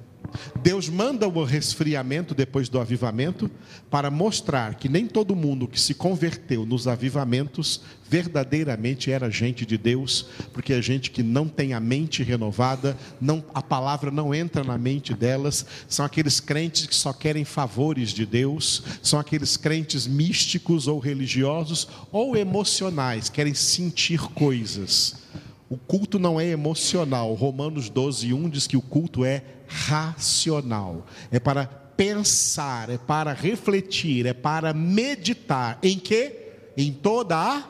Deus 0.62 0.88
manda 0.88 1.26
o 1.26 1.44
resfriamento 1.44 2.34
depois 2.34 2.68
do 2.68 2.78
avivamento 2.78 3.50
para 3.90 4.10
mostrar 4.10 4.74
que 4.74 4.88
nem 4.88 5.06
todo 5.06 5.34
mundo 5.34 5.66
que 5.66 5.80
se 5.80 5.94
converteu 5.94 6.66
nos 6.66 6.86
avivamentos 6.86 7.80
verdadeiramente 8.08 9.10
era 9.10 9.30
gente 9.30 9.66
de 9.66 9.76
Deus, 9.76 10.26
porque 10.52 10.72
é 10.72 10.82
gente 10.82 11.10
que 11.10 11.22
não 11.22 11.46
tem 11.46 11.74
a 11.74 11.80
mente 11.80 12.22
renovada, 12.22 12.96
não, 13.20 13.44
a 13.52 13.62
palavra 13.62 14.10
não 14.10 14.34
entra 14.34 14.64
na 14.64 14.78
mente 14.78 15.14
delas, 15.14 15.64
são 15.88 16.04
aqueles 16.04 16.40
crentes 16.40 16.86
que 16.86 16.94
só 16.94 17.12
querem 17.12 17.44
favores 17.44 18.10
de 18.10 18.24
Deus, 18.24 18.82
são 19.02 19.18
aqueles 19.18 19.56
crentes 19.56 20.06
místicos 20.06 20.86
ou 20.88 20.98
religiosos 20.98 21.88
ou 22.10 22.36
emocionais, 22.36 23.28
querem 23.28 23.54
sentir 23.54 24.20
coisas. 24.20 25.27
O 25.70 25.76
culto 25.76 26.18
não 26.18 26.40
é 26.40 26.46
emocional. 26.46 27.34
Romanos 27.34 27.90
12, 27.90 28.32
1 28.32 28.48
diz 28.48 28.66
que 28.66 28.76
o 28.76 28.82
culto 28.82 29.24
é 29.24 29.42
racional. 29.66 31.06
É 31.30 31.38
para 31.38 31.66
pensar, 31.66 32.88
é 32.88 32.96
para 32.96 33.32
refletir, 33.32 34.24
é 34.24 34.32
para 34.32 34.72
meditar. 34.72 35.78
Em 35.82 35.98
que? 35.98 36.32
Em 36.76 36.92
toda 36.92 37.36
a 37.36 37.60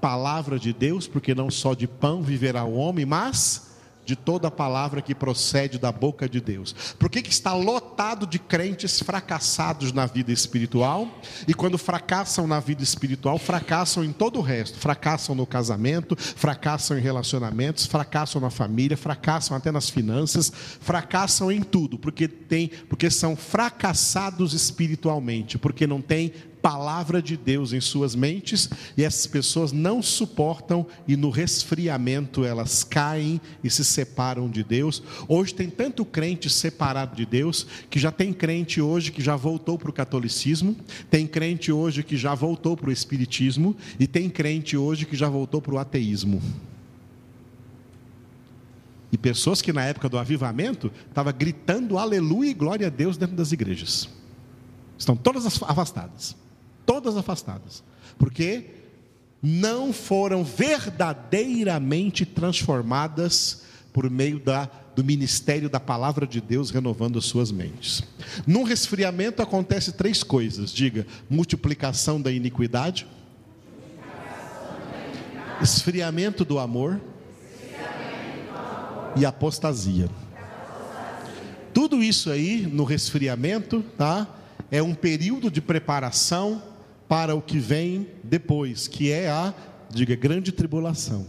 palavra 0.00 0.58
de 0.58 0.72
Deus, 0.72 1.08
porque 1.08 1.34
não 1.34 1.50
só 1.50 1.74
de 1.74 1.88
pão 1.88 2.22
viverá 2.22 2.64
o 2.64 2.74
homem, 2.74 3.04
mas 3.04 3.67
de 4.08 4.16
toda 4.16 4.50
palavra 4.50 5.02
que 5.02 5.14
procede 5.14 5.78
da 5.78 5.92
boca 5.92 6.26
de 6.26 6.40
Deus. 6.40 6.74
Por 6.98 7.10
que, 7.10 7.20
que 7.20 7.30
está 7.30 7.52
lotado 7.52 8.26
de 8.26 8.38
crentes 8.38 9.00
fracassados 9.00 9.92
na 9.92 10.06
vida 10.06 10.32
espiritual? 10.32 11.06
E 11.46 11.52
quando 11.52 11.76
fracassam 11.76 12.46
na 12.46 12.58
vida 12.58 12.82
espiritual, 12.82 13.38
fracassam 13.38 14.02
em 14.02 14.10
todo 14.10 14.38
o 14.38 14.42
resto. 14.42 14.78
Fracassam 14.78 15.34
no 15.34 15.46
casamento, 15.46 16.16
fracassam 16.16 16.96
em 16.96 17.02
relacionamentos, 17.02 17.84
fracassam 17.84 18.40
na 18.40 18.48
família, 18.48 18.96
fracassam 18.96 19.54
até 19.54 19.70
nas 19.70 19.90
finanças, 19.90 20.50
fracassam 20.80 21.52
em 21.52 21.60
tudo, 21.60 21.98
porque 21.98 22.26
tem, 22.26 22.68
porque 22.88 23.10
são 23.10 23.36
fracassados 23.36 24.54
espiritualmente, 24.54 25.58
porque 25.58 25.86
não 25.86 26.00
têm 26.00 26.32
palavra 26.60 27.22
de 27.22 27.36
Deus 27.36 27.72
em 27.72 27.80
suas 27.80 28.14
mentes 28.14 28.68
e 28.96 29.04
essas 29.04 29.26
pessoas 29.26 29.72
não 29.72 30.02
suportam 30.02 30.86
e 31.06 31.16
no 31.16 31.30
resfriamento 31.30 32.44
elas 32.44 32.84
caem 32.84 33.40
e 33.62 33.70
se 33.70 33.84
separam 33.84 34.48
de 34.48 34.62
Deus. 34.62 35.02
Hoje 35.26 35.54
tem 35.54 35.70
tanto 35.70 36.04
crente 36.04 36.50
separado 36.50 37.16
de 37.16 37.24
Deus 37.24 37.66
que 37.88 37.98
já 37.98 38.10
tem 38.10 38.32
crente 38.32 38.80
hoje 38.80 39.12
que 39.12 39.22
já 39.22 39.36
voltou 39.36 39.78
para 39.78 39.90
o 39.90 39.92
catolicismo, 39.92 40.76
tem 41.10 41.26
crente 41.26 41.72
hoje 41.72 42.02
que 42.02 42.16
já 42.16 42.34
voltou 42.34 42.76
para 42.76 42.90
o 42.90 42.92
espiritismo 42.92 43.76
e 43.98 44.06
tem 44.06 44.28
crente 44.28 44.76
hoje 44.76 45.06
que 45.06 45.16
já 45.16 45.28
voltou 45.28 45.62
para 45.62 45.74
o 45.74 45.78
ateísmo. 45.78 46.42
E 49.10 49.16
pessoas 49.16 49.62
que 49.62 49.72
na 49.72 49.84
época 49.84 50.08
do 50.08 50.18
avivamento 50.18 50.92
estavam 51.08 51.32
gritando 51.32 51.96
aleluia 51.96 52.50
e 52.50 52.54
glória 52.54 52.86
a 52.88 52.90
Deus 52.90 53.16
dentro 53.16 53.36
das 53.36 53.52
igrejas. 53.52 54.08
Estão 54.98 55.16
todas 55.16 55.46
afastadas. 55.62 56.36
Todas 56.88 57.18
afastadas. 57.18 57.84
Porque 58.16 58.64
não 59.42 59.92
foram 59.92 60.42
verdadeiramente 60.42 62.24
transformadas 62.24 63.64
por 63.92 64.08
meio 64.08 64.38
da, 64.38 64.70
do 64.96 65.04
ministério 65.04 65.68
da 65.68 65.78
palavra 65.78 66.26
de 66.26 66.40
Deus 66.40 66.70
renovando 66.70 67.18
as 67.18 67.26
suas 67.26 67.52
mentes. 67.52 68.02
Num 68.46 68.62
resfriamento 68.62 69.42
acontece 69.42 69.92
três 69.92 70.22
coisas: 70.22 70.72
diga, 70.72 71.06
multiplicação 71.28 72.18
da 72.18 72.32
iniquidade, 72.32 73.06
esfriamento 75.60 76.42
do 76.42 76.58
amor 76.58 76.98
e 79.14 79.26
apostasia. 79.26 80.08
Tudo 81.74 82.02
isso 82.02 82.30
aí 82.30 82.66
no 82.66 82.84
resfriamento, 82.84 83.84
tá? 83.98 84.26
É 84.70 84.82
um 84.82 84.94
período 84.94 85.50
de 85.50 85.60
preparação 85.60 86.62
para 87.08 87.34
o 87.34 87.42
que 87.42 87.58
vem 87.58 88.06
depois, 88.22 88.86
que 88.86 89.10
é 89.10 89.30
a, 89.30 89.54
diga, 89.90 90.14
grande 90.14 90.52
tribulação. 90.52 91.26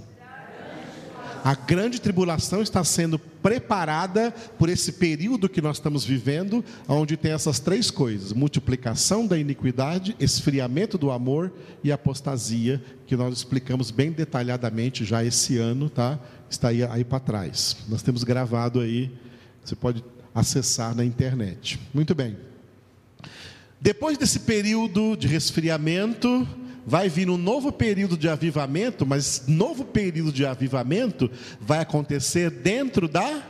A 1.44 1.56
grande 1.56 2.02
tribulação 2.02 2.62
está 2.62 2.84
sendo 2.84 3.18
preparada 3.18 4.32
por 4.58 4.68
esse 4.68 4.92
período 4.94 5.48
que 5.48 5.62
nós 5.62 5.78
estamos 5.78 6.04
vivendo, 6.04 6.64
onde 6.88 7.16
tem 7.16 7.32
essas 7.32 7.60
três 7.60 7.90
coisas: 7.90 8.34
multiplicação 8.34 9.26
da 9.26 9.38
iniquidade, 9.38 10.16
esfriamento 10.20 10.98
do 10.98 11.12
amor 11.12 11.52
e 11.82 11.92
apostasia, 11.92 12.84
que 13.08 13.16
nós 13.16 13.38
explicamos 13.38 13.90
bem 13.90 14.12
detalhadamente 14.12 15.06
já 15.06 15.24
esse 15.24 15.58
ano, 15.58 15.90
tá? 15.90 16.20
Está 16.50 16.70
aí, 16.70 16.84
aí 16.84 17.06
para 17.06 17.20
trás. 17.20 17.78
Nós 17.88 18.02
temos 18.02 18.24
gravado 18.26 18.82
aí, 18.82 19.10
você 19.64 19.76
pode 19.76 20.04
acessar 20.36 20.94
na 20.94 21.06
internet. 21.06 21.80
Muito 21.94 22.14
bem. 22.14 22.49
Depois 23.82 24.18
desse 24.18 24.40
período 24.40 25.16
de 25.16 25.28
resfriamento, 25.28 26.48
vai 26.86 27.08
vir 27.08 27.30
um 27.30 27.38
novo 27.38 27.72
período 27.72 28.18
de 28.18 28.28
avivamento, 28.28 29.06
mas 29.06 29.44
novo 29.48 29.86
período 29.86 30.32
de 30.32 30.46
avivamento 30.46 31.30
vai 31.62 31.80
acontecer 31.80 32.50
dentro 32.50 33.08
da 33.08 33.44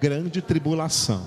grande 0.00 0.42
tribulação. 0.42 1.26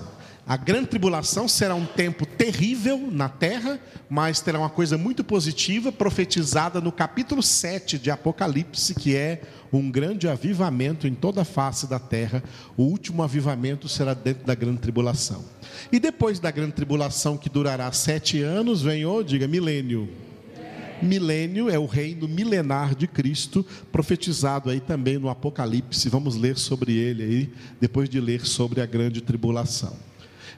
A 0.52 0.56
grande 0.58 0.88
tribulação 0.88 1.48
será 1.48 1.74
um 1.74 1.86
tempo 1.86 2.26
terrível 2.26 3.08
na 3.10 3.26
terra, 3.26 3.80
mas 4.06 4.42
terá 4.42 4.58
uma 4.58 4.68
coisa 4.68 4.98
muito 4.98 5.24
positiva 5.24 5.90
profetizada 5.90 6.78
no 6.78 6.92
capítulo 6.92 7.42
7 7.42 7.98
de 7.98 8.10
Apocalipse, 8.10 8.94
que 8.94 9.16
é 9.16 9.40
um 9.72 9.90
grande 9.90 10.28
avivamento 10.28 11.06
em 11.06 11.14
toda 11.14 11.40
a 11.40 11.44
face 11.46 11.86
da 11.86 11.98
terra. 11.98 12.44
O 12.76 12.82
último 12.82 13.22
avivamento 13.22 13.88
será 13.88 14.12
dentro 14.12 14.44
da 14.44 14.54
grande 14.54 14.80
tribulação. 14.80 15.42
E 15.90 15.98
depois 15.98 16.38
da 16.38 16.50
grande 16.50 16.72
tribulação, 16.72 17.38
que 17.38 17.48
durará 17.48 17.90
sete 17.90 18.42
anos, 18.42 18.82
vem 18.82 19.06
o, 19.06 19.22
diga, 19.22 19.48
milênio 19.48 20.06
milênio 21.02 21.68
é 21.68 21.76
o 21.76 21.86
reino 21.86 22.28
milenar 22.28 22.94
de 22.94 23.08
Cristo, 23.08 23.66
profetizado 23.90 24.70
aí 24.70 24.78
também 24.78 25.18
no 25.18 25.28
Apocalipse. 25.28 26.08
Vamos 26.08 26.36
ler 26.36 26.56
sobre 26.56 26.92
ele 26.92 27.22
aí, 27.24 27.52
depois 27.80 28.08
de 28.08 28.20
ler 28.20 28.46
sobre 28.46 28.80
a 28.80 28.86
grande 28.86 29.20
tribulação. 29.20 30.11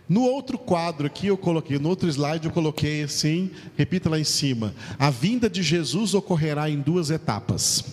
No 0.09 0.23
outro 0.23 0.59
quadro 0.59 1.07
aqui 1.07 1.29
eu 1.29 1.37
coloquei, 1.37 1.79
no 1.79 1.89
outro 1.89 2.09
slide 2.09 2.47
eu 2.47 2.53
coloquei 2.53 3.03
assim, 3.03 3.51
repita 3.77 4.11
lá 4.11 4.19
em 4.19 4.25
cima: 4.25 4.75
a 4.99 5.09
vinda 5.11 5.49
de 5.49 5.63
Jesus 5.63 6.15
ocorrerá 6.15 6.69
em 6.69 6.81
duas 6.81 7.11
etapas. 7.11 7.85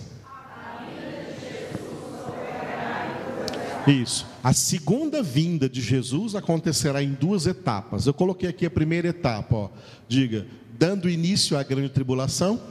Isso. 3.87 4.27
A 4.43 4.53
segunda 4.53 5.23
vinda 5.23 5.67
de 5.67 5.81
Jesus 5.81 6.35
acontecerá 6.35 7.01
em 7.01 7.13
duas 7.13 7.47
etapas. 7.47 8.05
Eu 8.05 8.13
coloquei 8.13 8.49
aqui 8.49 8.65
a 8.65 8.69
primeira 8.69 9.07
etapa, 9.07 9.55
ó. 9.55 9.69
Diga, 10.07 10.45
dando 10.77 11.09
início 11.09 11.57
à 11.57 11.63
grande 11.63 11.89
tribulação. 11.89 12.61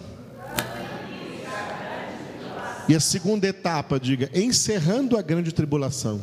E 2.89 2.95
a 2.95 3.01
segunda 3.01 3.47
etapa, 3.47 4.01
diga, 4.01 4.31
encerrando 4.35 5.17
a 5.17 5.23
grande 5.23 5.53
tribulação. 5.53 6.21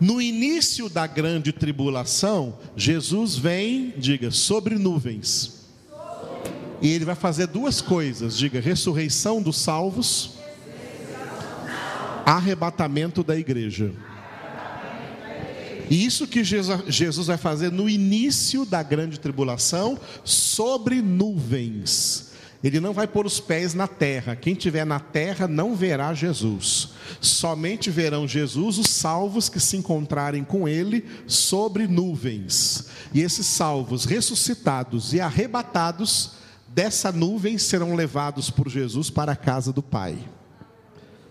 No 0.00 0.20
início 0.20 0.88
da 0.88 1.06
grande 1.06 1.52
tribulação, 1.52 2.58
Jesus 2.76 3.36
vem, 3.36 3.94
diga, 3.96 4.30
sobre 4.30 4.76
nuvens. 4.76 5.64
E 6.82 6.88
ele 6.88 7.04
vai 7.04 7.14
fazer 7.14 7.46
duas 7.46 7.80
coisas: 7.80 8.36
diga, 8.36 8.60
ressurreição 8.60 9.40
dos 9.40 9.56
salvos, 9.56 10.32
arrebatamento 12.26 13.22
da 13.22 13.36
igreja. 13.36 13.92
E 15.90 16.04
isso 16.04 16.26
que 16.26 16.42
Jesus 16.42 17.26
vai 17.26 17.36
fazer 17.36 17.70
no 17.70 17.88
início 17.88 18.64
da 18.64 18.82
grande 18.82 19.20
tribulação, 19.20 19.98
sobre 20.24 21.02
nuvens. 21.02 22.33
Ele 22.64 22.80
não 22.80 22.94
vai 22.94 23.06
pôr 23.06 23.26
os 23.26 23.38
pés 23.38 23.74
na 23.74 23.86
terra. 23.86 24.34
Quem 24.34 24.54
tiver 24.54 24.86
na 24.86 24.98
terra 24.98 25.46
não 25.46 25.76
verá 25.76 26.14
Jesus. 26.14 26.88
Somente 27.20 27.90
verão 27.90 28.26
Jesus 28.26 28.78
os 28.78 28.88
salvos 28.88 29.50
que 29.50 29.60
se 29.60 29.76
encontrarem 29.76 30.42
com 30.42 30.66
ele 30.66 31.04
sobre 31.26 31.86
nuvens. 31.86 32.86
E 33.12 33.20
esses 33.20 33.46
salvos 33.46 34.06
ressuscitados 34.06 35.12
e 35.12 35.20
arrebatados 35.20 36.32
dessa 36.66 37.12
nuvem 37.12 37.58
serão 37.58 37.94
levados 37.94 38.48
por 38.48 38.70
Jesus 38.70 39.10
para 39.10 39.32
a 39.32 39.36
casa 39.36 39.70
do 39.70 39.82
Pai 39.82 40.16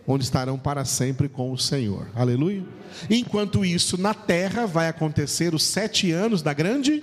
onde 0.06 0.24
estarão 0.24 0.58
para 0.58 0.84
sempre 0.86 1.30
com 1.30 1.52
o 1.52 1.58
Senhor. 1.58 2.08
Aleluia. 2.14 2.64
Enquanto 3.10 3.64
isso, 3.64 3.98
na 3.98 4.14
terra 4.14 4.66
vai 4.66 4.90
acontecer 4.90 5.56
os 5.56 5.64
sete 5.64 6.12
anos 6.12 6.42
da 6.42 6.54
grande 6.54 7.02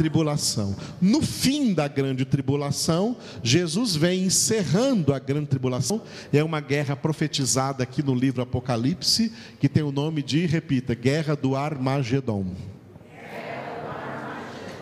tribulação. 0.00 0.74
No 0.98 1.20
fim 1.20 1.74
da 1.74 1.86
grande 1.86 2.24
tribulação, 2.24 3.18
Jesus 3.42 3.94
vem 3.94 4.24
encerrando 4.24 5.12
a 5.12 5.18
grande 5.18 5.48
tribulação. 5.48 6.00
É 6.32 6.42
uma 6.42 6.58
guerra 6.58 6.96
profetizada 6.96 7.82
aqui 7.82 8.02
no 8.02 8.14
livro 8.14 8.40
Apocalipse, 8.40 9.30
que 9.60 9.68
tem 9.68 9.82
o 9.82 9.92
nome 9.92 10.22
de, 10.22 10.46
repita, 10.46 10.94
Guerra 10.94 11.36
do 11.36 11.54
Armagedon. 11.54 12.46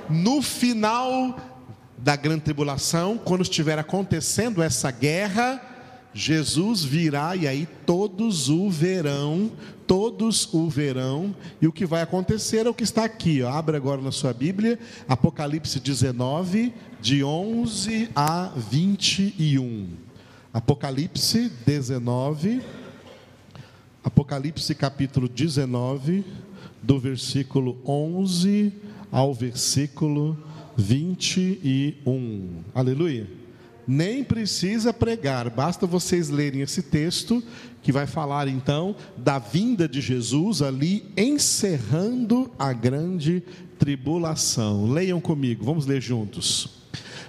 No 0.08 0.40
final 0.40 1.36
da 1.98 2.14
grande 2.14 2.42
tribulação, 2.42 3.18
quando 3.18 3.42
estiver 3.42 3.76
acontecendo 3.76 4.62
essa 4.62 4.92
guerra, 4.92 5.60
Jesus 6.18 6.82
virá 6.82 7.36
e 7.36 7.46
aí 7.46 7.68
todos 7.86 8.48
o 8.48 8.68
verão, 8.68 9.52
todos 9.86 10.52
o 10.52 10.68
verão, 10.68 11.32
e 11.62 11.68
o 11.68 11.72
que 11.72 11.86
vai 11.86 12.02
acontecer 12.02 12.66
é 12.66 12.68
o 12.68 12.74
que 12.74 12.82
está 12.82 13.04
aqui, 13.04 13.40
ó. 13.40 13.48
abre 13.52 13.76
agora 13.76 14.02
na 14.02 14.10
sua 14.10 14.32
Bíblia, 14.32 14.80
Apocalipse 15.08 15.78
19, 15.78 16.74
de 17.00 17.22
11 17.22 18.10
a 18.16 18.48
21. 18.56 19.90
Apocalipse 20.52 21.52
19, 21.64 22.62
Apocalipse 24.02 24.74
capítulo 24.74 25.28
19, 25.28 26.24
do 26.82 26.98
versículo 26.98 27.78
11 27.86 28.72
ao 29.12 29.32
versículo 29.32 30.36
21. 30.76 32.64
Aleluia 32.74 33.47
nem 33.88 34.22
precisa 34.22 34.92
pregar, 34.92 35.48
basta 35.48 35.86
vocês 35.86 36.28
lerem 36.28 36.60
esse 36.60 36.82
texto 36.82 37.42
que 37.82 37.90
vai 37.90 38.06
falar 38.06 38.46
então 38.46 38.94
da 39.16 39.38
vinda 39.38 39.88
de 39.88 40.02
Jesus 40.02 40.60
ali 40.60 41.06
encerrando 41.16 42.50
a 42.58 42.70
grande 42.74 43.42
tribulação. 43.78 44.92
Leiam 44.92 45.22
comigo, 45.22 45.64
vamos 45.64 45.86
ler 45.86 46.02
juntos. 46.02 46.82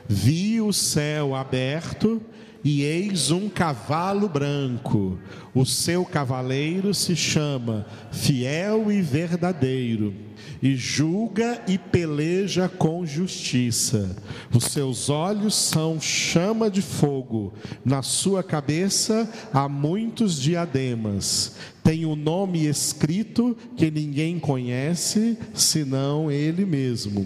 Vi 0.05 0.59
o 0.59 0.73
céu 0.73 1.33
aberto 1.33 2.21
e 2.61 2.81
eis 2.81 3.31
um 3.31 3.47
cavalo 3.47 4.27
branco. 4.27 5.17
O 5.55 5.65
seu 5.65 6.03
cavaleiro 6.03 6.93
se 6.93 7.15
chama 7.15 7.85
Fiel 8.11 8.91
e 8.91 9.01
Verdadeiro 9.01 10.28
e 10.61 10.75
julga 10.75 11.61
e 11.67 11.77
peleja 11.77 12.69
com 12.69 13.05
justiça. 13.05 14.15
Os 14.53 14.65
seus 14.65 15.09
olhos 15.09 15.55
são 15.55 15.99
chama 15.99 16.69
de 16.69 16.81
fogo, 16.81 17.53
na 17.83 18.01
sua 18.01 18.43
cabeça 18.43 19.29
há 19.53 19.67
muitos 19.67 20.39
diademas 20.39 21.55
tem 21.89 22.05
um 22.05 22.15
nome 22.15 22.67
escrito 22.67 23.57
que 23.75 23.89
ninguém 23.89 24.37
conhece, 24.37 25.35
senão 25.55 26.29
ele 26.29 26.63
mesmo. 26.63 27.25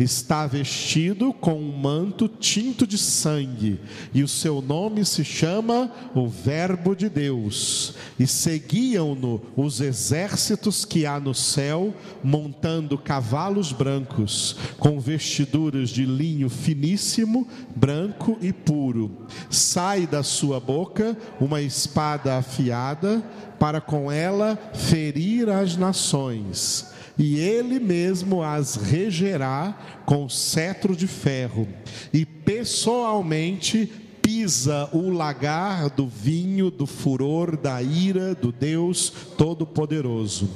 Está 0.00 0.48
vestido 0.48 1.32
com 1.32 1.54
um 1.54 1.70
manto 1.70 2.26
tinto 2.26 2.88
de 2.88 2.98
sangue, 2.98 3.78
e 4.12 4.24
o 4.24 4.26
seu 4.26 4.60
nome 4.60 5.04
se 5.04 5.24
chama 5.24 5.92
o 6.12 6.26
Verbo 6.26 6.96
de 6.96 7.08
Deus. 7.08 7.94
E 8.18 8.26
seguiam-no 8.26 9.40
os 9.56 9.80
exércitos 9.80 10.84
que 10.84 11.06
há 11.06 11.20
no 11.20 11.32
céu, 11.32 11.94
montando 12.20 12.98
cavalos 12.98 13.70
brancos, 13.70 14.56
com 14.76 14.98
vestiduras 14.98 15.88
de 15.88 16.04
linho 16.04 16.50
finíssimo, 16.50 17.46
branco 17.76 18.36
e 18.42 18.52
puro. 18.52 19.24
Sai 19.48 20.04
da 20.04 20.24
sua 20.24 20.58
boca 20.58 21.16
uma 21.40 21.62
espada 21.62 22.36
afiada, 22.36 23.22
para 23.60 23.78
com 23.78 24.10
ela 24.10 24.58
ferir 24.72 25.50
as 25.50 25.76
nações, 25.76 26.86
e 27.18 27.38
ele 27.38 27.78
mesmo 27.78 28.42
as 28.42 28.76
regerá 28.76 30.02
com 30.06 30.30
cetro 30.30 30.96
de 30.96 31.06
ferro, 31.06 31.68
e 32.10 32.24
pessoalmente 32.24 33.86
pisa 34.22 34.88
o 34.92 35.10
lagar 35.10 35.90
do 35.90 36.06
vinho 36.06 36.70
do 36.70 36.86
furor 36.86 37.54
da 37.54 37.82
ira 37.82 38.34
do 38.34 38.50
Deus 38.50 39.12
Todo-Poderoso. 39.36 40.48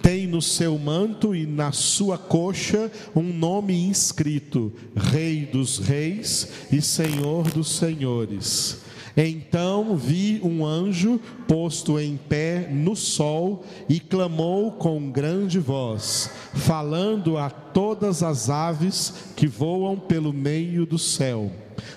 Tem 0.00 0.26
no 0.26 0.40
seu 0.40 0.78
manto 0.78 1.34
e 1.34 1.46
na 1.46 1.72
sua 1.72 2.16
coxa 2.16 2.92
um 3.16 3.32
nome 3.32 3.74
inscrito: 3.74 4.72
Rei 4.94 5.46
dos 5.46 5.78
Reis 5.78 6.48
e 6.70 6.80
Senhor 6.80 7.50
dos 7.50 7.76
Senhores. 7.76 8.83
Então 9.16 9.96
vi 9.96 10.40
um 10.42 10.64
anjo 10.66 11.20
posto 11.46 12.00
em 12.00 12.16
pé 12.16 12.68
no 12.72 12.96
sol 12.96 13.64
e 13.88 14.00
clamou 14.00 14.72
com 14.72 15.10
grande 15.10 15.60
voz, 15.60 16.30
falando 16.52 17.38
a 17.38 17.48
todas 17.48 18.22
as 18.22 18.50
aves 18.50 19.14
que 19.36 19.46
voam 19.46 19.96
pelo 19.96 20.32
meio 20.32 20.84
do 20.84 20.98
céu 20.98 21.50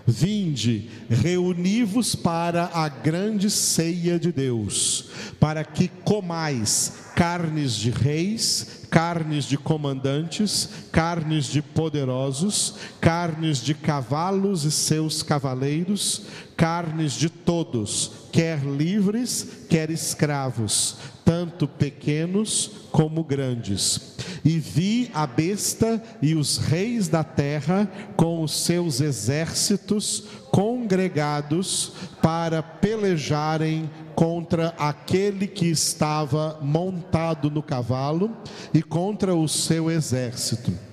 Vinde, 0.05 0.89
reuni-vos 1.09 2.15
para 2.15 2.69
a 2.73 2.87
grande 2.87 3.49
ceia 3.49 4.19
de 4.19 4.31
Deus, 4.31 5.09
para 5.39 5.63
que 5.63 5.87
comais 6.03 7.07
carnes 7.15 7.73
de 7.75 7.89
reis, 7.89 8.85
carnes 8.91 9.45
de 9.45 9.57
comandantes, 9.57 10.69
carnes 10.91 11.45
de 11.45 11.61
poderosos, 11.61 12.75
carnes 13.01 13.57
de 13.57 13.73
cavalos 13.73 14.63
e 14.63 14.71
seus 14.71 15.23
cavaleiros, 15.23 16.27
carnes 16.55 17.13
de 17.13 17.29
todos, 17.29 18.26
quer 18.37 18.63
livres, 18.63 19.65
quer 19.67 19.89
escravos, 19.89 20.97
tanto 21.25 21.67
pequenos 21.67 22.69
como 22.91 23.23
grandes. 23.23 24.15
E 24.45 24.59
vi 24.59 25.09
a 25.11 25.25
besta 25.25 25.99
e 26.21 26.35
os 26.35 26.59
reis 26.59 27.07
da 27.07 27.23
terra 27.23 27.89
com 28.15 28.43
os 28.43 28.51
seus 28.51 29.01
exércitos 29.01 30.25
congregados 30.51 31.93
para 32.21 32.61
pelejarem 32.61 33.89
contra 34.13 34.67
aquele 34.77 35.47
que 35.47 35.65
estava 35.65 36.59
montado 36.61 37.49
no 37.49 37.63
cavalo 37.63 38.37
e 38.71 38.83
contra 38.83 39.33
o 39.33 39.47
seu 39.47 39.89
exército. 39.89 40.86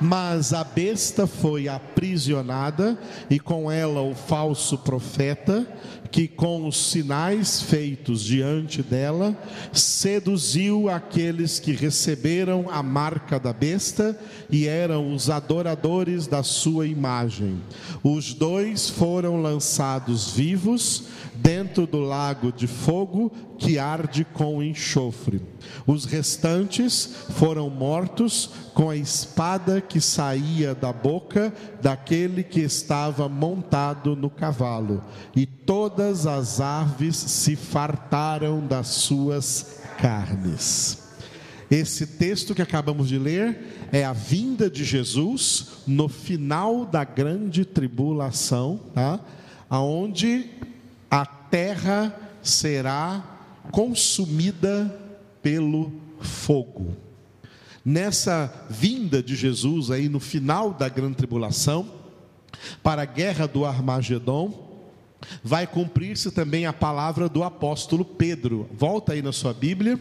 Mas 0.00 0.52
a 0.52 0.64
besta 0.64 1.26
foi 1.26 1.68
aprisionada 1.68 2.98
e 3.28 3.40
com 3.40 3.70
ela 3.70 4.00
o 4.00 4.14
falso 4.14 4.78
profeta, 4.78 5.66
que 6.10 6.28
com 6.28 6.68
os 6.68 6.90
sinais 6.90 7.60
feitos 7.60 8.22
diante 8.22 8.84
dela, 8.84 9.36
seduziu 9.72 10.88
aqueles 10.88 11.58
que 11.58 11.72
receberam 11.72 12.66
a 12.70 12.84
marca 12.84 13.40
da 13.40 13.52
besta 13.52 14.16
e 14.48 14.68
eram 14.68 15.12
os 15.12 15.28
adoradores 15.28 16.28
da 16.28 16.44
sua 16.44 16.86
imagem. 16.86 17.60
Os 18.02 18.32
dois 18.32 18.88
foram 18.88 19.42
lançados 19.42 20.30
vivos 20.30 21.04
dentro 21.34 21.84
do 21.84 21.98
lago 21.98 22.52
de 22.52 22.68
fogo 22.68 23.32
que 23.58 23.78
arde 23.78 24.24
com 24.24 24.62
enxofre. 24.62 25.40
Os 25.86 26.04
restantes 26.04 27.10
foram 27.30 27.68
mortos 27.68 28.50
com 28.72 28.90
a 28.90 28.96
espada 28.96 29.63
que 29.80 30.00
saía 30.00 30.74
da 30.74 30.92
boca 30.92 31.52
daquele 31.80 32.42
que 32.42 32.60
estava 32.60 33.28
montado 33.28 34.14
no 34.16 34.30
cavalo, 34.30 35.02
e 35.34 35.46
todas 35.46 36.26
as 36.26 36.60
aves 36.60 37.16
se 37.16 37.56
fartaram 37.56 38.66
das 38.66 38.88
suas 38.88 39.80
carnes. 39.98 41.02
Esse 41.70 42.06
texto 42.06 42.54
que 42.54 42.62
acabamos 42.62 43.08
de 43.08 43.18
ler 43.18 43.88
é 43.90 44.04
a 44.04 44.12
vinda 44.12 44.70
de 44.70 44.84
Jesus 44.84 45.68
no 45.86 46.08
final 46.08 46.84
da 46.84 47.04
grande 47.04 47.64
tribulação, 47.64 48.80
tá? 48.94 49.18
aonde 49.68 50.50
a 51.10 51.24
terra 51.24 52.14
será 52.42 53.22
consumida 53.70 55.00
pelo 55.42 55.92
fogo. 56.20 57.03
Nessa 57.84 58.66
vinda 58.70 59.22
de 59.22 59.36
Jesus 59.36 59.90
aí 59.90 60.08
no 60.08 60.18
final 60.18 60.72
da 60.72 60.88
grande 60.88 61.16
tribulação, 61.16 61.90
para 62.82 63.02
a 63.02 63.06
guerra 63.06 63.46
do 63.46 63.64
Armagedon, 63.64 64.82
vai 65.42 65.66
cumprir-se 65.66 66.30
também 66.30 66.66
a 66.66 66.72
palavra 66.72 67.28
do 67.28 67.42
apóstolo 67.42 68.04
Pedro. 68.04 68.68
Volta 68.72 69.12
aí 69.12 69.20
na 69.20 69.32
sua 69.32 69.52
Bíblia. 69.52 70.00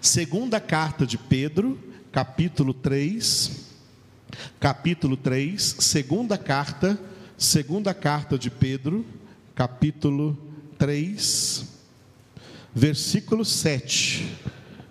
Segunda 0.00 0.60
carta 0.60 1.06
de 1.06 1.18
Pedro, 1.18 1.78
capítulo 2.10 2.72
3. 2.72 3.66
Capítulo 4.60 5.16
3, 5.16 5.76
segunda 5.80 6.36
carta, 6.36 7.00
segunda 7.36 7.94
carta 7.94 8.38
de 8.38 8.50
Pedro, 8.50 9.04
capítulo 9.54 10.36
3 10.76 11.78
versículo 12.74 13.44
7. 13.44 14.36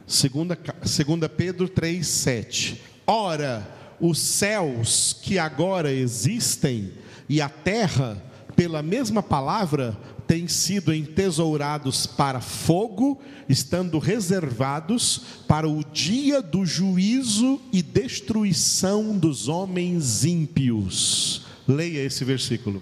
Segunda, 0.07 0.57
segunda 0.83 1.27
Pedro 1.27 1.67
3, 1.67 2.07
7. 2.07 2.81
Ora, 3.05 3.69
os 3.99 4.17
céus 4.17 5.13
que 5.21 5.37
agora 5.37 5.91
existem 5.91 6.93
e 7.27 7.41
a 7.41 7.49
terra, 7.49 8.23
pela 8.55 8.81
mesma 8.81 9.21
palavra, 9.21 9.97
têm 10.25 10.47
sido 10.47 10.93
entesourados 10.93 12.05
para 12.05 12.39
fogo, 12.39 13.19
estando 13.49 13.99
reservados 13.99 15.21
para 15.45 15.67
o 15.67 15.83
dia 15.83 16.41
do 16.41 16.65
juízo 16.65 17.59
e 17.73 17.81
destruição 17.81 19.17
dos 19.17 19.49
homens 19.49 20.23
ímpios. 20.23 21.45
Leia 21.67 21.99
esse 21.99 22.23
versículo. 22.23 22.81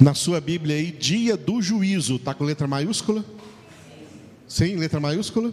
Na 0.00 0.14
sua 0.14 0.40
Bíblia 0.40 0.76
aí, 0.76 0.90
dia 0.90 1.36
do 1.36 1.60
juízo, 1.60 2.16
está 2.16 2.32
com 2.32 2.42
letra 2.42 2.66
maiúscula? 2.66 3.22
Sim, 4.48 4.76
letra 4.76 4.98
maiúscula? 4.98 5.52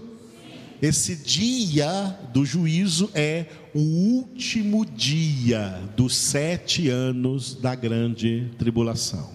Esse 0.82 1.18
dia 1.18 2.18
do 2.32 2.46
juízo 2.46 3.10
é 3.14 3.48
o 3.76 3.80
último 3.80 4.86
dia 4.86 5.82
dos 5.98 6.16
sete 6.16 6.88
anos 6.88 7.56
da 7.56 7.76
grande 7.76 8.50
tribulação. 8.58 9.32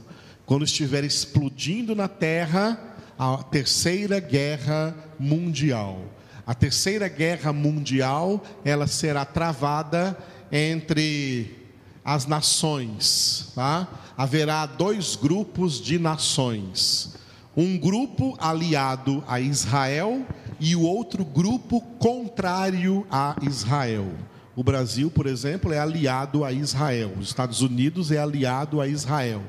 Quando 0.46 0.64
estiver 0.64 1.05
explodindo 1.05 1.94
na 1.94 2.09
terra 2.09 2.96
a 3.18 3.37
terceira 3.42 4.18
guerra 4.18 4.96
mundial. 5.20 6.01
A 6.46 6.55
terceira 6.55 7.07
guerra 7.07 7.53
mundial, 7.53 8.42
ela 8.64 8.87
será 8.87 9.27
travada 9.27 10.16
entre 10.51 11.62
as 12.04 12.26
nações, 12.26 13.52
tá? 13.54 13.88
haverá 14.16 14.66
dois 14.66 15.16
grupos 15.16 15.80
de 15.80 15.98
nações. 15.98 17.16
Um 17.56 17.78
grupo 17.78 18.36
aliado 18.40 19.22
a 19.26 19.40
Israel 19.40 20.24
e 20.58 20.74
o 20.74 20.82
outro 20.82 21.24
grupo 21.24 21.80
contrário 21.98 23.06
a 23.10 23.36
Israel. 23.42 24.06
O 24.54 24.62
Brasil, 24.62 25.10
por 25.10 25.26
exemplo, 25.26 25.72
é 25.72 25.78
aliado 25.78 26.44
a 26.44 26.52
Israel. 26.52 27.12
Os 27.18 27.28
Estados 27.28 27.62
Unidos 27.62 28.10
é 28.10 28.18
aliado 28.18 28.80
a 28.80 28.86
Israel. 28.86 29.42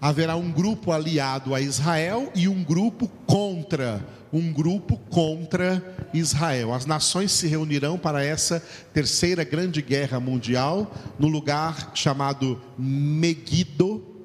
Haverá 0.00 0.36
um 0.36 0.50
grupo 0.50 0.92
aliado 0.92 1.54
a 1.54 1.60
Israel 1.60 2.30
e 2.34 2.48
um 2.48 2.62
grupo 2.62 3.08
contra 3.26 4.04
um 4.32 4.52
grupo 4.52 4.96
contra 5.10 5.82
Israel. 6.12 6.72
As 6.74 6.86
nações 6.86 7.32
se 7.32 7.46
reunirão 7.46 7.98
para 7.98 8.24
essa 8.24 8.60
terceira 8.92 9.44
grande 9.44 9.80
guerra 9.82 10.20
mundial 10.20 10.90
no 11.18 11.28
lugar 11.28 11.92
chamado 11.94 12.60
Megiddo, 12.78 14.16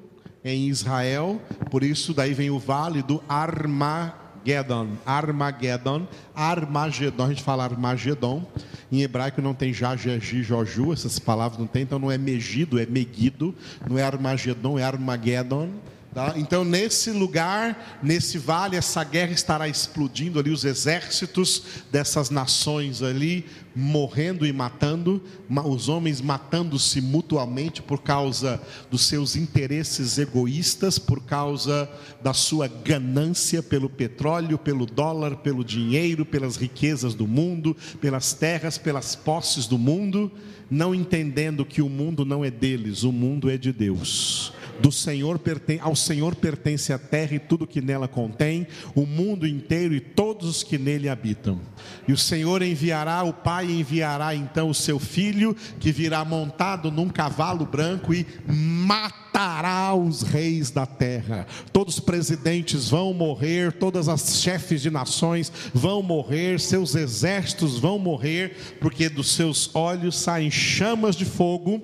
em 0.44 0.68
Israel, 0.68 1.40
por 1.70 1.84
isso 1.84 2.12
daí 2.12 2.34
vem 2.34 2.50
o 2.50 2.58
vale 2.58 3.02
do 3.02 3.22
Armagedon. 3.28 4.88
Armagedon, 5.06 6.08
Armagedon, 6.34 7.24
a 7.24 7.28
gente 7.28 7.42
fala 7.42 7.64
Armagedon. 7.64 8.44
Em 8.90 9.02
hebraico 9.02 9.40
não 9.40 9.54
tem 9.54 9.72
já, 9.72 9.94
Joju, 9.96 10.92
essas 10.92 11.18
palavras 11.18 11.58
não 11.58 11.66
tem, 11.66 11.82
então 11.82 11.98
não 11.98 12.10
é 12.10 12.18
Megido, 12.18 12.78
é 12.78 12.84
Megido, 12.84 13.54
não 13.88 13.96
é 13.96 14.02
Armagedon, 14.02 14.78
é 14.78 14.82
Armagedon. 14.82 15.70
Tá? 16.14 16.34
Então, 16.36 16.62
nesse 16.62 17.10
lugar, 17.10 17.98
nesse 18.02 18.36
vale, 18.36 18.76
essa 18.76 19.02
guerra 19.02 19.32
estará 19.32 19.66
explodindo 19.66 20.38
ali, 20.38 20.50
os 20.50 20.62
exércitos 20.62 21.62
dessas 21.90 22.28
nações 22.28 23.02
ali 23.02 23.46
morrendo 23.74 24.46
e 24.46 24.52
matando, 24.52 25.22
os 25.64 25.88
homens 25.88 26.20
matando-se 26.20 27.00
mutuamente 27.00 27.80
por 27.80 28.02
causa 28.02 28.60
dos 28.90 29.06
seus 29.06 29.36
interesses 29.36 30.18
egoístas, 30.18 30.98
por 30.98 31.22
causa 31.22 31.88
da 32.22 32.34
sua 32.34 32.68
ganância 32.68 33.62
pelo 33.62 33.88
petróleo, 33.88 34.58
pelo 34.58 34.84
dólar, 34.84 35.36
pelo 35.36 35.64
dinheiro, 35.64 36.26
pelas 36.26 36.56
riquezas 36.56 37.14
do 37.14 37.26
mundo, 37.26 37.74
pelas 38.02 38.34
terras, 38.34 38.76
pelas 38.76 39.16
posses 39.16 39.66
do 39.66 39.78
mundo, 39.78 40.30
não 40.70 40.94
entendendo 40.94 41.64
que 41.64 41.80
o 41.80 41.88
mundo 41.88 42.22
não 42.22 42.44
é 42.44 42.50
deles, 42.50 43.02
o 43.02 43.10
mundo 43.10 43.48
é 43.48 43.56
de 43.56 43.72
Deus 43.72 44.52
do 44.82 44.90
Senhor 44.90 45.40
ao 45.80 45.94
Senhor 45.94 46.34
pertence 46.34 46.92
a 46.92 46.98
terra 46.98 47.36
e 47.36 47.38
tudo 47.38 47.68
que 47.68 47.80
nela 47.80 48.08
contém, 48.08 48.66
o 48.96 49.06
mundo 49.06 49.46
inteiro 49.46 49.94
e 49.94 50.00
todos 50.00 50.48
os 50.48 50.62
que 50.64 50.76
nele 50.76 51.08
habitam. 51.08 51.60
E 52.08 52.12
o 52.12 52.18
Senhor 52.18 52.62
enviará, 52.62 53.22
o 53.22 53.32
Pai 53.32 53.70
enviará 53.70 54.34
então 54.34 54.68
o 54.68 54.74
seu 54.74 54.98
filho, 54.98 55.56
que 55.78 55.92
virá 55.92 56.24
montado 56.24 56.90
num 56.90 57.08
cavalo 57.08 57.64
branco 57.64 58.12
e 58.12 58.26
matará 58.46 59.94
os 59.94 60.22
reis 60.22 60.72
da 60.72 60.84
terra. 60.84 61.46
Todos 61.72 61.94
os 61.94 62.00
presidentes 62.00 62.88
vão 62.88 63.14
morrer, 63.14 63.72
todas 63.72 64.08
as 64.08 64.40
chefes 64.40 64.82
de 64.82 64.90
nações 64.90 65.52
vão 65.72 66.02
morrer, 66.02 66.58
seus 66.58 66.96
exércitos 66.96 67.78
vão 67.78 68.00
morrer, 68.00 68.56
porque 68.80 69.08
dos 69.08 69.30
seus 69.30 69.70
olhos 69.74 70.18
saem 70.18 70.50
chamas 70.50 71.14
de 71.14 71.24
fogo, 71.24 71.80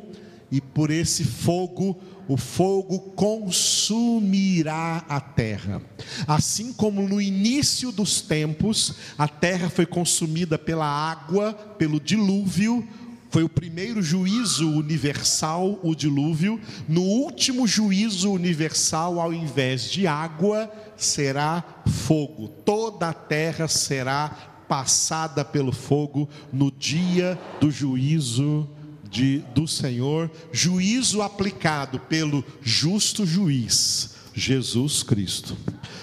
e 0.51 0.61
por 0.61 0.91
esse 0.91 1.25
fogo 1.25 2.01
o 2.29 2.37
fogo 2.37 3.01
consumirá 3.17 5.05
a 5.09 5.19
terra. 5.19 5.81
Assim 6.27 6.73
como 6.75 7.09
no 7.09 7.21
início 7.21 7.91
dos 7.91 8.21
tempos, 8.21 8.95
a 9.17 9.27
terra 9.27 9.71
foi 9.71 9.87
consumida 9.87 10.59
pela 10.59 10.87
água, 10.87 11.55
pelo 11.79 11.99
dilúvio, 11.99 12.87
foi 13.31 13.43
o 13.43 13.49
primeiro 13.49 14.03
juízo 14.03 14.71
universal, 14.71 15.79
o 15.83 15.95
dilúvio. 15.95 16.61
No 16.89 17.03
último 17.03 17.67
juízo 17.67 18.31
universal, 18.33 19.21
ao 19.21 19.33
invés 19.33 19.91
de 19.91 20.07
água, 20.07 20.71
será 20.97 21.83
fogo. 21.87 22.49
Toda 22.49 23.09
a 23.09 23.15
terra 23.15 23.69
será 23.69 24.29
passada 24.69 25.45
pelo 25.45 25.73
fogo 25.73 26.29
no 26.53 26.71
dia 26.71 27.39
do 27.61 27.71
juízo 27.71 28.69
de, 29.11 29.39
do 29.55 29.67
Senhor, 29.67 30.31
juízo 30.53 31.23
aplicado 31.23 31.99
pelo 31.99 32.45
justo 32.63 33.25
juiz, 33.27 34.15
Jesus 34.35 35.03
Cristo. 35.03 35.57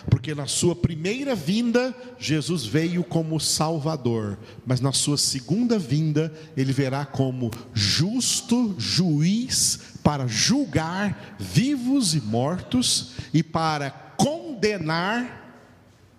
Porque 0.10 0.36
na 0.36 0.46
sua 0.46 0.76
primeira 0.76 1.36
vinda, 1.36 1.96
Jesus 2.20 2.66
veio 2.66 3.04
como 3.04 3.40
Salvador, 3.40 4.38
mas 4.66 4.80
na 4.80 4.92
sua 4.92 5.18
segunda 5.18 5.80
vinda, 5.80 6.34
ele 6.56 6.72
verá 6.72 7.06
como 7.06 7.52
justo 7.74 8.76
juiz 8.78 9.80
para 10.04 10.28
julgar 10.28 11.36
vivos 11.40 12.14
e 12.14 12.22
mortos 12.22 13.14
e 13.34 13.42
para 13.42 13.90
condenar 13.90 15.44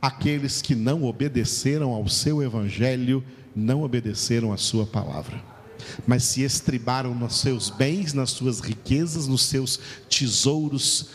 aqueles 0.03 0.61
que 0.61 0.75
não 0.75 1.05
obedeceram 1.05 1.93
ao 1.93 2.09
seu 2.09 2.43
evangelho, 2.43 3.25
não 3.55 3.83
obedeceram 3.83 4.53
à 4.53 4.57
sua 4.57 4.85
palavra 4.87 5.56
mas 6.07 6.25
se 6.25 6.43
estribaram 6.43 7.15
nos 7.15 7.41
seus 7.41 7.71
bens, 7.71 8.13
nas 8.13 8.31
suas 8.31 8.61
riquezas, 8.61 9.27
nos 9.27 9.45
seus 9.45 9.79
tesouros 10.09 11.11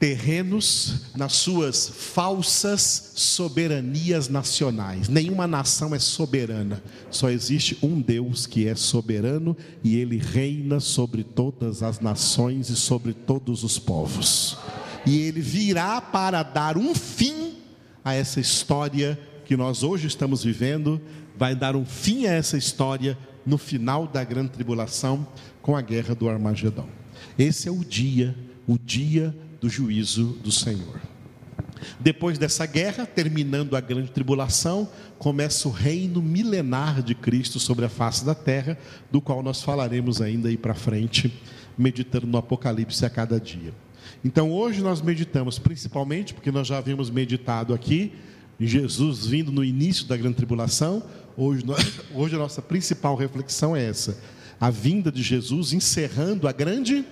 terrenos, 0.00 1.02
nas 1.14 1.34
suas 1.34 1.86
falsas 1.86 3.12
soberanias 3.16 4.30
nacionais. 4.30 5.10
Nenhuma 5.10 5.46
nação 5.46 5.94
é 5.94 5.98
soberana, 5.98 6.82
só 7.10 7.28
existe 7.28 7.76
um 7.82 8.00
Deus 8.00 8.46
que 8.46 8.66
é 8.66 8.74
soberano 8.74 9.54
e 9.84 9.96
ele 9.96 10.16
reina 10.16 10.80
sobre 10.80 11.22
todas 11.22 11.82
as 11.82 12.00
nações 12.00 12.70
e 12.70 12.76
sobre 12.76 13.12
todos 13.12 13.62
os 13.62 13.78
povos. 13.78 14.56
E 15.04 15.18
ele 15.18 15.42
virá 15.42 16.00
para 16.00 16.42
dar 16.42 16.78
um 16.78 16.94
fim 16.94 17.56
a 18.02 18.14
essa 18.14 18.40
história 18.40 19.20
que 19.44 19.54
nós 19.54 19.82
hoje 19.82 20.06
estamos 20.06 20.42
vivendo, 20.42 20.98
vai 21.36 21.54
dar 21.54 21.76
um 21.76 21.84
fim 21.84 22.26
a 22.26 22.32
essa 22.32 22.56
história 22.56 23.18
no 23.44 23.58
final 23.58 24.06
da 24.06 24.22
grande 24.24 24.50
tribulação 24.50 25.26
com 25.62 25.76
a 25.76 25.80
guerra 25.80 26.14
do 26.14 26.28
Armagedão. 26.28 26.86
Esse 27.38 27.68
é 27.68 27.70
o 27.70 27.84
dia, 27.84 28.36
o 28.66 28.78
dia 28.78 29.34
do 29.60 29.68
juízo 29.68 30.38
do 30.42 30.50
Senhor. 30.50 31.00
Depois 31.98 32.38
dessa 32.38 32.66
guerra, 32.66 33.06
terminando 33.06 33.76
a 33.76 33.80
grande 33.80 34.10
tribulação, 34.10 34.88
começa 35.18 35.68
o 35.68 35.70
reino 35.70 36.22
milenar 36.22 37.02
de 37.02 37.14
Cristo 37.14 37.58
sobre 37.58 37.84
a 37.84 37.88
face 37.88 38.24
da 38.24 38.34
terra, 38.34 38.78
do 39.10 39.20
qual 39.20 39.42
nós 39.42 39.62
falaremos 39.62 40.20
ainda 40.20 40.48
aí 40.48 40.56
para 40.56 40.74
frente, 40.74 41.32
meditando 41.76 42.26
no 42.26 42.38
Apocalipse 42.38 43.04
a 43.04 43.10
cada 43.10 43.40
dia. 43.40 43.72
Então 44.24 44.50
hoje 44.50 44.82
nós 44.82 45.00
meditamos 45.00 45.58
principalmente, 45.58 46.34
porque 46.34 46.50
nós 46.50 46.66
já 46.66 46.78
havíamos 46.78 47.10
meditado 47.10 47.72
aqui, 47.72 48.12
Jesus 48.66 49.26
vindo 49.26 49.50
no 49.50 49.64
início 49.64 50.06
da 50.06 50.16
grande 50.16 50.36
tribulação, 50.36 51.02
Hoje, 51.36 51.64
hoje 52.14 52.34
a 52.34 52.38
nossa 52.38 52.60
principal 52.60 53.16
reflexão 53.16 53.74
é 53.74 53.82
essa: 53.82 54.18
a 54.60 54.68
vinda 54.68 55.10
de 55.10 55.22
Jesus 55.22 55.72
encerrando 55.72 56.46
a 56.46 56.52
grande 56.52 57.04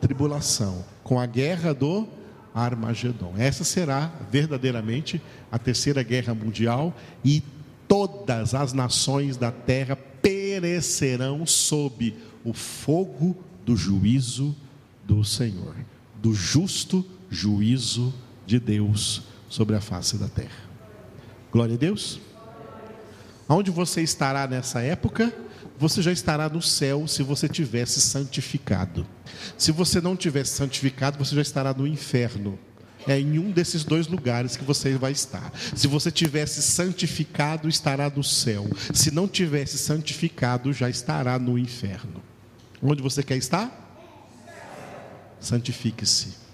tribulação 0.00 0.84
com 1.02 1.20
a 1.20 1.26
guerra 1.26 1.74
do 1.74 2.08
Armagedon. 2.54 3.34
Essa 3.36 3.64
será 3.64 4.10
verdadeiramente 4.30 5.20
a 5.52 5.58
terceira 5.58 6.02
guerra 6.02 6.34
mundial 6.34 6.96
e 7.24 7.42
todas 7.86 8.54
as 8.54 8.72
nações 8.72 9.36
da 9.36 9.50
terra 9.50 9.96
perecerão 9.96 11.44
sob 11.46 12.14
o 12.44 12.52
fogo 12.54 13.36
do 13.66 13.76
juízo 13.76 14.56
do 15.04 15.24
Senhor, 15.24 15.74
do 16.16 16.32
justo 16.32 17.04
juízo 17.30 18.14
de 18.46 18.58
Deus 18.58 19.22
sobre 19.48 19.76
a 19.76 19.80
face 19.80 20.16
da 20.16 20.28
terra. 20.28 20.67
Glória 21.58 21.74
a 21.74 21.76
Deus. 21.76 22.20
Onde 23.48 23.68
você 23.68 24.00
estará 24.00 24.46
nessa 24.46 24.80
época? 24.80 25.34
Você 25.76 26.00
já 26.00 26.12
estará 26.12 26.48
no 26.48 26.62
céu 26.62 27.08
se 27.08 27.20
você 27.24 27.48
tivesse 27.48 28.00
santificado. 28.00 29.04
Se 29.56 29.72
você 29.72 30.00
não 30.00 30.14
tivesse 30.14 30.52
santificado, 30.52 31.18
você 31.18 31.34
já 31.34 31.42
estará 31.42 31.74
no 31.74 31.84
inferno. 31.84 32.56
É 33.08 33.18
em 33.18 33.40
um 33.40 33.50
desses 33.50 33.82
dois 33.82 34.06
lugares 34.06 34.56
que 34.56 34.62
você 34.62 34.96
vai 34.96 35.10
estar. 35.10 35.52
Se 35.74 35.88
você 35.88 36.12
tivesse 36.12 36.62
santificado, 36.62 37.68
estará 37.68 38.08
no 38.08 38.22
céu. 38.22 38.64
Se 38.94 39.10
não 39.10 39.26
tivesse 39.26 39.78
santificado, 39.78 40.72
já 40.72 40.88
estará 40.88 41.40
no 41.40 41.58
inferno. 41.58 42.22
Onde 42.80 43.02
você 43.02 43.20
quer 43.20 43.36
estar? 43.36 43.68
Santifique-se. 45.40 46.47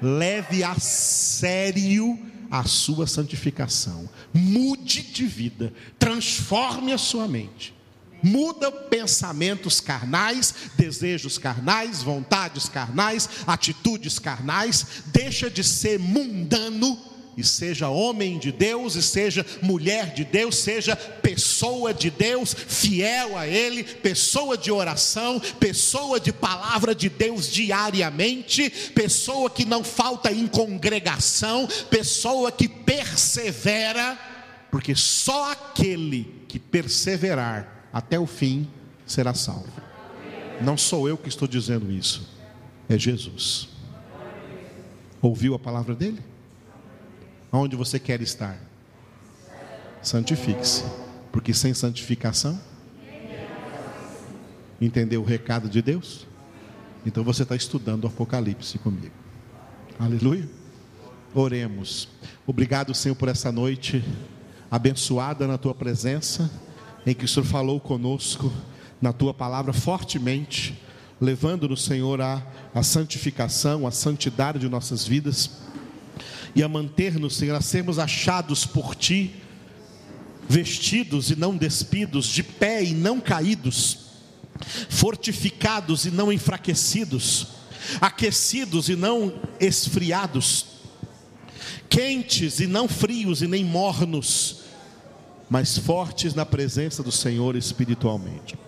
Leve 0.00 0.62
a 0.62 0.78
sério 0.78 2.18
a 2.50 2.64
sua 2.64 3.06
santificação. 3.06 4.08
Mude 4.32 5.02
de 5.02 5.26
vida, 5.26 5.72
transforme 5.98 6.92
a 6.92 6.98
sua 6.98 7.28
mente. 7.28 7.74
Muda 8.22 8.72
pensamentos 8.72 9.80
carnais, 9.80 10.52
desejos 10.76 11.38
carnais, 11.38 12.02
vontades 12.02 12.68
carnais, 12.68 13.28
atitudes 13.46 14.18
carnais, 14.18 15.04
deixa 15.06 15.48
de 15.48 15.62
ser 15.62 15.98
mundano 16.00 16.98
e 17.38 17.44
seja 17.44 17.88
homem 17.88 18.36
de 18.36 18.50
Deus, 18.50 18.96
e 18.96 19.02
seja 19.02 19.46
mulher 19.62 20.12
de 20.12 20.24
Deus, 20.24 20.56
seja 20.56 20.96
pessoa 20.96 21.94
de 21.94 22.10
Deus, 22.10 22.52
fiel 22.52 23.38
a 23.38 23.46
Ele, 23.46 23.84
pessoa 23.84 24.58
de 24.58 24.72
oração, 24.72 25.38
pessoa 25.60 26.18
de 26.18 26.32
palavra 26.32 26.96
de 26.96 27.08
Deus 27.08 27.48
diariamente, 27.48 28.68
pessoa 28.92 29.48
que 29.48 29.64
não 29.64 29.84
falta 29.84 30.32
em 30.32 30.48
congregação, 30.48 31.68
pessoa 31.88 32.50
que 32.50 32.66
persevera, 32.66 34.18
porque 34.68 34.96
só 34.96 35.52
aquele 35.52 36.42
que 36.48 36.58
perseverar 36.58 37.88
até 37.92 38.18
o 38.18 38.26
fim 38.26 38.68
será 39.06 39.32
salvo. 39.32 39.80
Não 40.60 40.76
sou 40.76 41.08
eu 41.08 41.16
que 41.16 41.28
estou 41.28 41.46
dizendo 41.46 41.88
isso, 41.88 42.28
é 42.88 42.98
Jesus. 42.98 43.68
Ouviu 45.22 45.54
a 45.54 45.58
palavra 45.58 45.94
dele? 45.94 46.27
Onde 47.50 47.76
você 47.76 47.98
quer 47.98 48.20
estar? 48.20 48.58
Santifique-se. 50.02 50.84
Porque 51.32 51.52
sem 51.54 51.74
santificação, 51.74 52.58
entendeu 54.80 55.20
o 55.22 55.24
recado 55.24 55.68
de 55.68 55.80
Deus? 55.82 56.26
Então 57.06 57.22
você 57.24 57.42
está 57.42 57.54
estudando 57.56 58.04
o 58.04 58.06
Apocalipse 58.06 58.78
comigo. 58.78 59.14
Aleluia. 59.98 60.48
Oremos. 61.34 62.08
Obrigado, 62.46 62.94
Senhor, 62.94 63.14
por 63.14 63.28
essa 63.28 63.52
noite 63.52 64.04
abençoada 64.70 65.46
na 65.46 65.58
tua 65.58 65.74
presença, 65.74 66.50
em 67.06 67.14
que 67.14 67.24
o 67.24 67.28
Senhor 67.28 67.46
falou 67.46 67.80
conosco 67.80 68.52
na 69.00 69.12
tua 69.12 69.32
palavra 69.32 69.72
fortemente, 69.72 70.80
levando-nos, 71.20 71.84
Senhor, 71.84 72.20
a 72.20 72.82
santificação, 72.82 73.86
a 73.86 73.90
santidade 73.90 74.58
de 74.58 74.68
nossas 74.68 75.06
vidas 75.06 75.50
e 76.58 76.62
a 76.64 76.68
manter-nos, 76.68 77.36
Senhor, 77.36 77.54
a 77.54 77.60
sermos 77.60 78.00
achados 78.00 78.66
por 78.66 78.96
ti, 78.96 79.32
vestidos 80.48 81.30
e 81.30 81.36
não 81.36 81.56
despidos, 81.56 82.26
de 82.26 82.42
pé 82.42 82.82
e 82.82 82.94
não 82.94 83.20
caídos, 83.20 84.06
fortificados 84.88 86.04
e 86.04 86.10
não 86.10 86.32
enfraquecidos, 86.32 87.46
aquecidos 88.00 88.88
e 88.88 88.96
não 88.96 89.40
esfriados, 89.60 90.66
quentes 91.88 92.58
e 92.58 92.66
não 92.66 92.88
frios 92.88 93.40
e 93.40 93.46
nem 93.46 93.64
mornos, 93.64 94.62
mas 95.48 95.78
fortes 95.78 96.34
na 96.34 96.44
presença 96.44 97.04
do 97.04 97.12
Senhor 97.12 97.54
espiritualmente. 97.54 98.58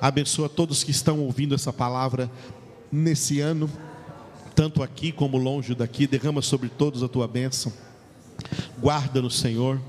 Abençoa 0.00 0.48
todos 0.48 0.82
que 0.82 0.90
estão 0.90 1.20
ouvindo 1.20 1.54
essa 1.54 1.70
palavra 1.70 2.30
nesse 2.90 3.40
ano, 3.40 3.70
tanto 4.58 4.82
aqui 4.82 5.12
como 5.12 5.38
longe 5.38 5.72
daqui, 5.72 6.04
derrama 6.04 6.42
sobre 6.42 6.68
todos 6.68 7.04
a 7.04 7.08
tua 7.08 7.28
bênção. 7.28 7.72
Guarda 8.80 9.22
no 9.22 9.30
Senhor. 9.30 9.80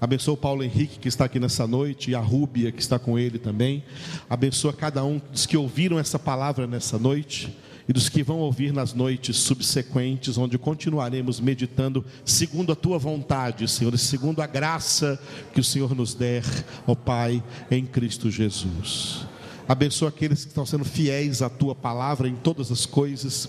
Abençoa 0.00 0.32
o 0.32 0.36
Paulo 0.38 0.64
Henrique 0.64 0.98
que 0.98 1.08
está 1.08 1.26
aqui 1.26 1.38
nessa 1.38 1.66
noite 1.66 2.10
e 2.10 2.14
a 2.14 2.18
Rúbia 2.18 2.72
que 2.72 2.80
está 2.80 2.98
com 2.98 3.18
ele 3.18 3.38
também. 3.38 3.84
Abençoa 4.30 4.72
cada 4.72 5.04
um 5.04 5.20
dos 5.30 5.44
que 5.44 5.58
ouviram 5.58 5.98
essa 5.98 6.18
palavra 6.18 6.66
nessa 6.66 6.98
noite 6.98 7.54
e 7.86 7.92
dos 7.92 8.08
que 8.08 8.22
vão 8.22 8.38
ouvir 8.38 8.72
nas 8.72 8.94
noites 8.94 9.36
subsequentes, 9.36 10.38
onde 10.38 10.56
continuaremos 10.56 11.38
meditando 11.38 12.02
segundo 12.24 12.72
a 12.72 12.74
tua 12.74 12.98
vontade, 12.98 13.68
Senhor, 13.68 13.92
e 13.92 13.98
segundo 13.98 14.40
a 14.40 14.46
graça 14.46 15.20
que 15.52 15.60
o 15.60 15.64
Senhor 15.64 15.94
nos 15.94 16.14
der, 16.14 16.44
ó 16.86 16.94
Pai, 16.94 17.44
em 17.70 17.84
Cristo 17.84 18.30
Jesus. 18.30 19.26
Abençoa 19.68 20.08
aqueles 20.08 20.44
que 20.44 20.48
estão 20.48 20.64
sendo 20.64 20.84
fiéis 20.84 21.42
à 21.42 21.50
tua 21.50 21.74
palavra 21.74 22.26
em 22.26 22.34
todas 22.34 22.72
as 22.72 22.86
coisas, 22.86 23.48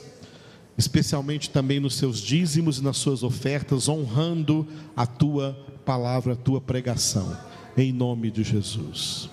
especialmente 0.77 1.49
também 1.49 1.79
nos 1.79 1.95
seus 1.95 2.19
dízimos 2.19 2.79
e 2.79 2.83
nas 2.83 2.97
suas 2.97 3.23
ofertas, 3.23 3.87
honrando 3.87 4.67
a 4.95 5.05
tua 5.05 5.57
palavra, 5.85 6.33
a 6.33 6.35
tua 6.37 6.61
pregação, 6.61 7.37
em 7.77 7.91
nome 7.91 8.31
de 8.31 8.43
Jesus. 8.43 9.29